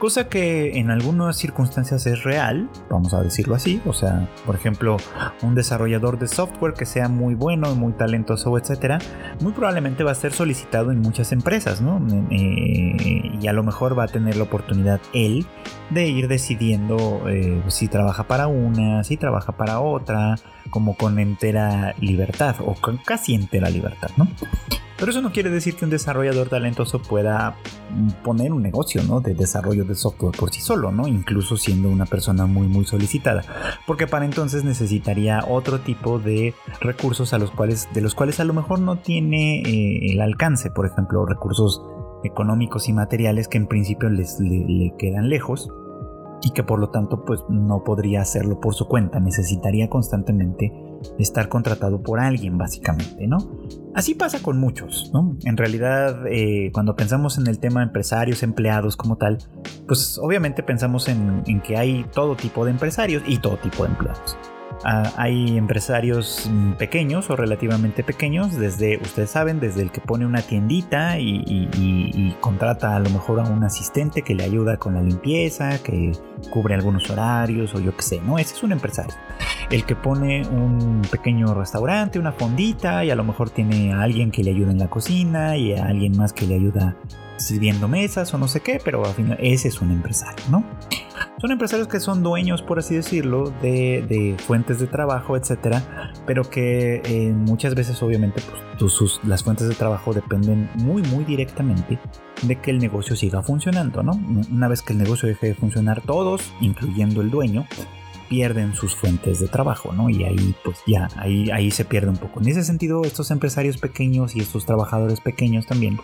[0.00, 4.96] Cosa que en algunas circunstancias es real, vamos a decirlo así, o sea, por ejemplo,
[5.42, 8.98] un desarrollador de software que sea muy bueno, muy talentoso, etcétera,
[9.40, 12.00] muy probablemente va a ser solicitado en muchas empresas, ¿no?
[12.30, 15.46] Eh, y a lo mejor va a tener la oportunidad él
[15.90, 20.36] de ir decidiendo eh, si trabaja para una, si trabaja para otra,
[20.70, 24.26] como con entera libertad o con casi entera libertad, ¿no?
[25.00, 27.56] Pero eso no quiere decir que un desarrollador talentoso pueda
[28.22, 29.20] poner un negocio ¿no?
[29.20, 31.08] de desarrollo de software por sí solo, ¿no?
[31.08, 33.42] incluso siendo una persona muy muy solicitada,
[33.86, 38.44] porque para entonces necesitaría otro tipo de recursos a los cuales, de los cuales a
[38.44, 41.82] lo mejor no tiene eh, el alcance, por ejemplo, recursos
[42.22, 45.70] económicos y materiales que en principio les, le quedan lejos
[46.42, 51.48] y que por lo tanto pues no podría hacerlo por su cuenta, necesitaría constantemente estar
[51.48, 53.38] contratado por alguien básicamente, ¿no?
[53.94, 55.36] Así pasa con muchos, ¿no?
[55.44, 59.38] En realidad eh, cuando pensamos en el tema empresarios, empleados como tal,
[59.86, 64.36] pues obviamente pensamos en que hay todo tipo de empresarios y todo tipo de empleados.
[64.82, 70.24] Ah, hay empresarios mm, pequeños o relativamente pequeños, desde, ustedes saben, desde el que pone
[70.24, 75.02] una tiendita y, contrata a lo mejor a un asistente que le ayuda con la
[75.02, 76.12] limpieza, que
[76.50, 78.38] cubre algunos horarios o yo qué sé, ¿no?
[78.38, 79.14] Ese es un empresario.
[79.70, 84.30] El que pone un pequeño restaurante, una fondita y a lo mejor tiene a alguien
[84.30, 86.96] que le ayuda en la cocina y a alguien más que le ayuda
[87.36, 90.64] sirviendo mesas o no sé qué, pero al final ese es un empresario, ¿no?
[91.40, 97.02] Son empresarios que son dueños, por así decirlo, de, fuentes de trabajo, etcétera, pero que
[97.04, 98.42] eh, muchas veces, obviamente,
[98.78, 101.98] pues, las fuentes de trabajo dependen muy, muy directamente
[102.42, 104.12] de que el negocio siga funcionando, ¿no?
[104.50, 107.66] Una vez que el negocio deje de funcionar, todos, incluyendo el dueño,
[108.30, 110.08] pierden sus fuentes de trabajo, ¿no?
[110.08, 112.40] Y ahí, pues ya, ahí, ahí se pierde un poco.
[112.40, 115.98] En ese sentido, estos empresarios pequeños y estos trabajadores pequeños también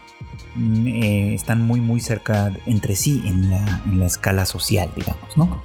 [0.56, 5.62] mm, eh, están muy, muy cerca entre sí en la, escala social, digamos, ¿no?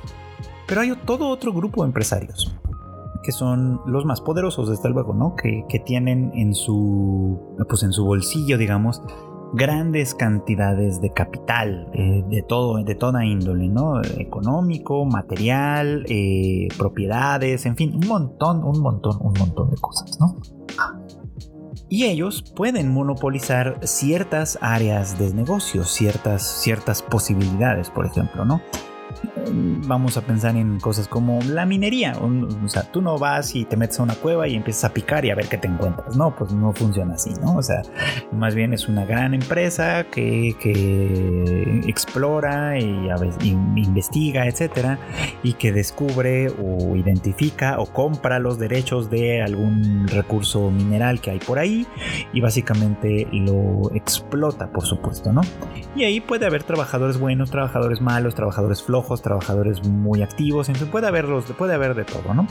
[0.67, 2.55] Pero hay todo otro grupo de empresarios
[3.23, 5.35] que son los más poderosos, desde luego, ¿no?
[5.35, 9.01] Que, que tienen en su, pues en su bolsillo, digamos,
[9.53, 17.65] grandes cantidades de capital eh, de todo de toda índole no económico material eh, propiedades
[17.65, 20.37] en fin un montón un montón un montón de cosas no
[21.89, 28.61] y ellos pueden monopolizar ciertas áreas de negocio ciertas ciertas posibilidades por ejemplo no
[29.87, 32.13] vamos a pensar en cosas como la minería.
[32.19, 35.25] O sea, tú no vas y te metes a una cueva y empiezas a picar
[35.25, 36.15] y a ver qué te encuentras.
[36.15, 37.57] No, pues no funciona así, ¿no?
[37.57, 37.81] O sea,
[38.31, 43.09] más bien es una gran empresa que, que explora y,
[43.75, 44.99] investiga, etcétera,
[45.43, 51.39] y que descubre o identifica o compra los derechos de algún recurso mineral que hay
[51.39, 51.87] por ahí
[52.33, 55.41] y básicamente lo explota, por supuesto, ¿no?
[55.95, 60.87] Y ahí puede haber trabajadores buenos, trabajadores malos, trabajadores flojos, trabajadores muy activos, en fin,
[60.87, 62.47] puede haberlos, puede haber de todo, ¿no?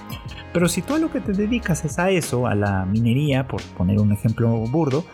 [0.53, 3.63] Pero si tú a lo que te dedicas es a eso, a la minería, por
[3.77, 5.05] poner un ejemplo burdo,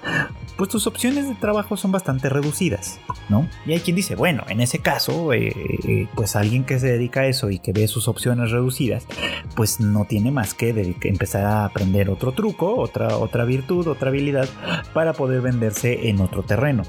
[0.56, 3.46] pues tus opciones de trabajo son bastante reducidas, ¿no?
[3.66, 5.52] Y hay quien dice, bueno, en ese caso, eh,
[5.86, 9.06] eh, pues alguien que se dedica a eso y que ve sus opciones reducidas,
[9.54, 14.48] pues no tiene más que, empezar a aprender otro truco, otra, otra virtud, otra habilidad
[14.94, 16.82] para poder venderse en otro terreno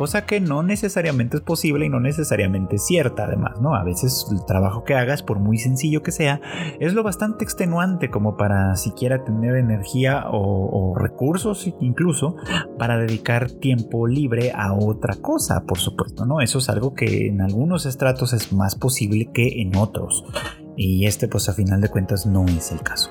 [0.00, 3.74] cosa que no necesariamente es posible y no necesariamente cierta además, ¿no?
[3.74, 6.40] A veces el trabajo que hagas, por muy sencillo que sea,
[6.78, 12.36] es lo bastante extenuante como para siquiera tener energía o, recursos incluso
[12.78, 16.40] para dedicar tiempo libre a otra cosa, por supuesto, ¿no?
[16.40, 20.24] Eso es algo que en algunos estratos es más posible que en otros.
[20.76, 23.10] Y este pues a final de cuentas no es el caso.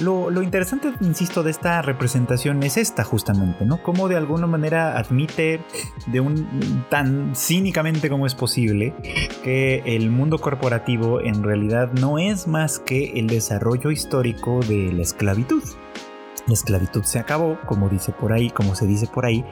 [0.00, 3.82] Lo, interesante, insisto, de esta representación es esta justamente, ¿no?
[3.82, 5.62] Cómo de alguna manera admite
[6.06, 8.94] de un tan cínicamente como es posible
[9.42, 15.00] que el mundo corporativo en realidad no es más que el desarrollo histórico de la
[15.00, 15.62] esclavitud.
[16.46, 19.46] La esclavitud se acabó, como dice por ahí, como se dice por ahí.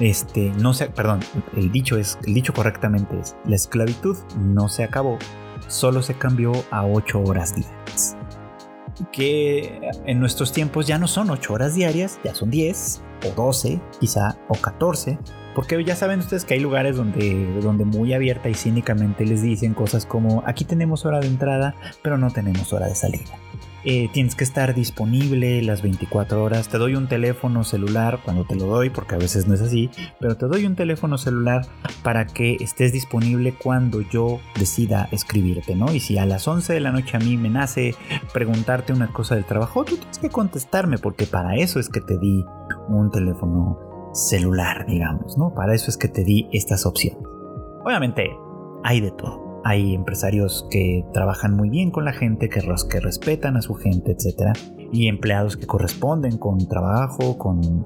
[0.00, 1.20] Este, no se, perdón,
[1.56, 5.18] el dicho es, el dicho correctamente es, la esclavitud no se acabó,
[5.66, 8.18] solo se cambió a 8 horas diarias
[9.12, 13.80] que en nuestros tiempos ya no son 8 horas diarias, ya son 10 o 12
[14.00, 15.18] quizá o 14,
[15.54, 19.74] porque ya saben ustedes que hay lugares donde, donde muy abierta y cínicamente les dicen
[19.74, 23.38] cosas como aquí tenemos hora de entrada, pero no tenemos hora de salida.
[23.90, 26.68] Eh, tienes que estar disponible las 24 horas.
[26.68, 29.88] Te doy un teléfono celular cuando te lo doy, porque a veces no es así,
[30.20, 31.62] pero te doy un teléfono celular
[32.02, 35.94] para que estés disponible cuando yo decida escribirte, ¿no?
[35.94, 37.94] Y si a las 11 de la noche a mí me nace
[38.34, 42.18] preguntarte una cosa del trabajo, tú tienes que contestarme, porque para eso es que te
[42.18, 42.44] di
[42.90, 43.78] un teléfono
[44.12, 45.54] celular, digamos, ¿no?
[45.54, 47.26] Para eso es que te di estas opciones.
[47.86, 48.36] Obviamente,
[48.84, 53.56] hay de todo hay empresarios que trabajan muy bien con la gente, que, que respetan
[53.56, 54.56] a su gente, etc.
[54.92, 57.82] Y empleados que corresponden con trabajo, con,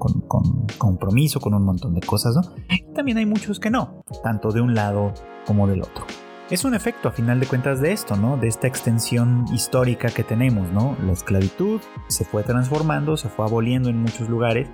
[0.77, 2.41] compromiso, con un montón de cosas, ¿no?
[2.69, 5.13] Y también hay muchos que no, tanto de un lado
[5.45, 6.05] como del otro.
[6.49, 8.37] Es un efecto a final de cuentas de esto, ¿no?
[8.37, 10.95] De esta extensión histórica que tenemos, ¿no?
[11.03, 14.69] La esclavitud se fue transformando, se fue aboliendo en muchos lugares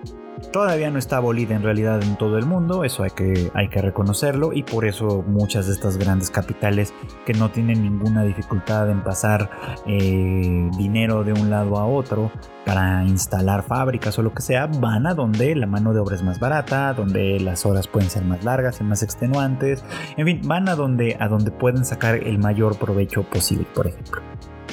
[0.52, 3.82] Todavía no está abolida en realidad en todo el mundo, eso hay que, hay que
[3.82, 6.94] reconocerlo y por eso muchas de estas grandes capitales
[7.26, 9.50] que no tienen ninguna dificultad en pasar
[9.86, 12.32] eh, dinero de un lado a otro
[12.70, 16.22] para instalar fábricas o lo que sea, van a donde la mano de obra es
[16.22, 19.84] más barata, donde las horas pueden ser más largas y más extenuantes,
[20.18, 24.22] en fin, van a donde, a donde pueden sacar el mayor provecho posible, por ejemplo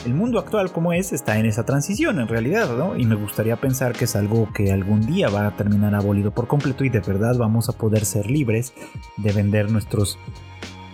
[0.04, 2.96] el mundo actual como es está en esa transición en realidad, ¿no?
[2.96, 6.46] Y me gustaría pensar que es algo que algún día va a terminar abolido por
[6.46, 8.72] completo y de verdad vamos a poder ser libres
[9.16, 10.16] de vender nuestros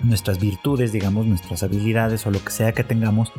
[0.02, 3.32] nuestras virtudes, digamos, nuestras habilidades o lo que sea que tengamos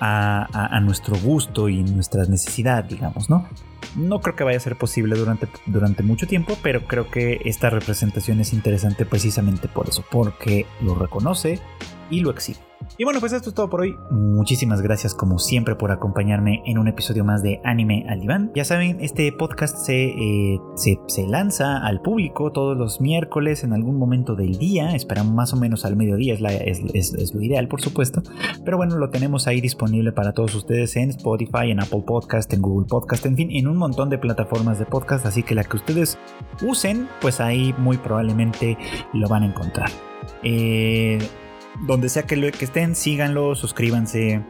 [0.00, 3.46] a, nuestro gusto y nuestra necesidad, digamos, ¿no?
[3.94, 7.70] No creo que vaya a ser posible durante, durante mucho tiempo, pero creo que esta
[7.70, 11.60] representación es interesante precisamente por eso, porque lo reconoce
[12.10, 12.65] y lo exhibe.
[12.98, 13.96] Y bueno, pues esto es todo por hoy.
[14.10, 18.52] Muchísimas gracias como siempre por acompañarme en un episodio más de Anime al Diván.
[18.54, 23.98] Ya saben, este podcast se, eh, se, lanza al público todos los miércoles en algún
[23.98, 24.94] momento del día.
[24.94, 28.22] Esperamos más o menos al mediodía, es, es, lo ideal por supuesto.
[28.64, 32.62] Pero bueno, lo tenemos ahí disponible para todos ustedes en Spotify, en Apple Podcast, en
[32.62, 35.26] Google Podcast, en fin, en un montón de plataformas de podcast.
[35.26, 36.18] Así que la que ustedes
[36.62, 38.78] usen, pues ahí muy probablemente
[39.12, 39.90] lo van a encontrar.
[40.42, 41.18] Eh,
[41.82, 44.42] donde sea que, lo, que estén, síganlo, suscríbanse,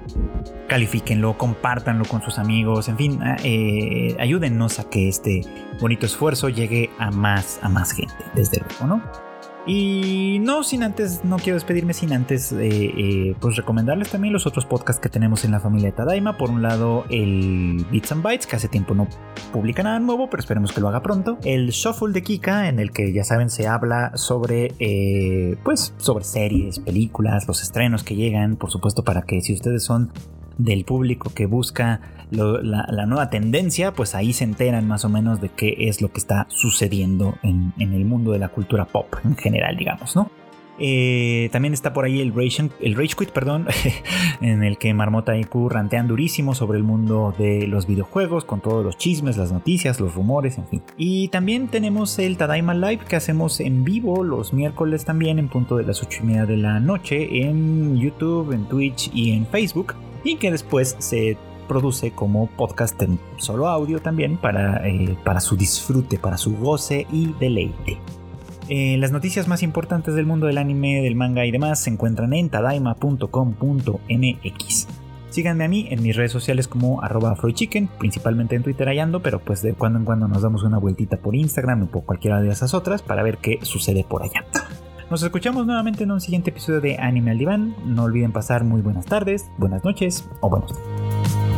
[0.69, 5.43] califíquenlo, compártanlo con sus amigos, en fin, ah, eh, ayúdennos a que este
[5.81, 9.26] bonito esfuerzo llegue a más, a más gente, desde luego, ¿no?
[9.67, 14.47] Y no sin antes, no quiero despedirme sin antes eh, eh, pues recomendarles también los
[14.47, 16.37] otros podcasts que tenemos en la familia Tadaima.
[16.37, 19.09] Por un lado, el Bits and Bytes, que hace tiempo no
[19.53, 21.39] publica nada nuevo, pero esperemos que lo haga pronto.
[21.43, 26.25] El Shuffle de Kika, en el que ya saben se habla sobre, eh, pues, sobre
[26.25, 30.13] series, películas, los estrenos que llegan, por supuesto, para que si ustedes son
[30.59, 32.01] del público que busca
[32.31, 36.19] la, nueva tendencia, pues ahí se enteran más o menos de qué es lo que
[36.19, 40.31] está sucediendo en, el mundo de la cultura pop en general, digamos, ¿no?
[40.79, 43.67] Eh, también está por ahí el Rage, el Rage Quit, perdón,
[44.43, 48.61] en el que Marmota y Q rantean durísimo sobre el mundo de los videojuegos, con
[48.61, 50.83] todos los chismes, las noticias, los rumores, en fin.
[50.99, 55.79] Y también tenemos el Tadaima Live que hacemos en vivo los miércoles también en punto
[55.79, 59.95] de las 8 y media de la noche en YouTube, en Twitch y en Facebook.
[60.27, 65.57] Y que después se produce como podcast en solo audio también para, eh, para su
[65.57, 67.99] disfrute, para su goce y deleite.
[68.69, 72.33] Eh, las noticias más importantes del mundo del anime, del manga y demás se encuentran
[72.33, 74.89] en tadaima.com.mx.
[75.31, 79.39] Síganme a mí en mis redes sociales como arroba chicken, principalmente en Twitter hallando, pero
[79.39, 82.49] pues de cuando en cuando nos damos una vueltita por Instagram o por cualquiera de
[82.49, 84.45] esas otras para ver qué sucede por allá.
[85.11, 87.77] Nos escuchamos nuevamente en un siguiente episodio de Anime al Diván.
[87.85, 91.56] No olviden pasar muy buenas tardes, buenas noches o buenos días.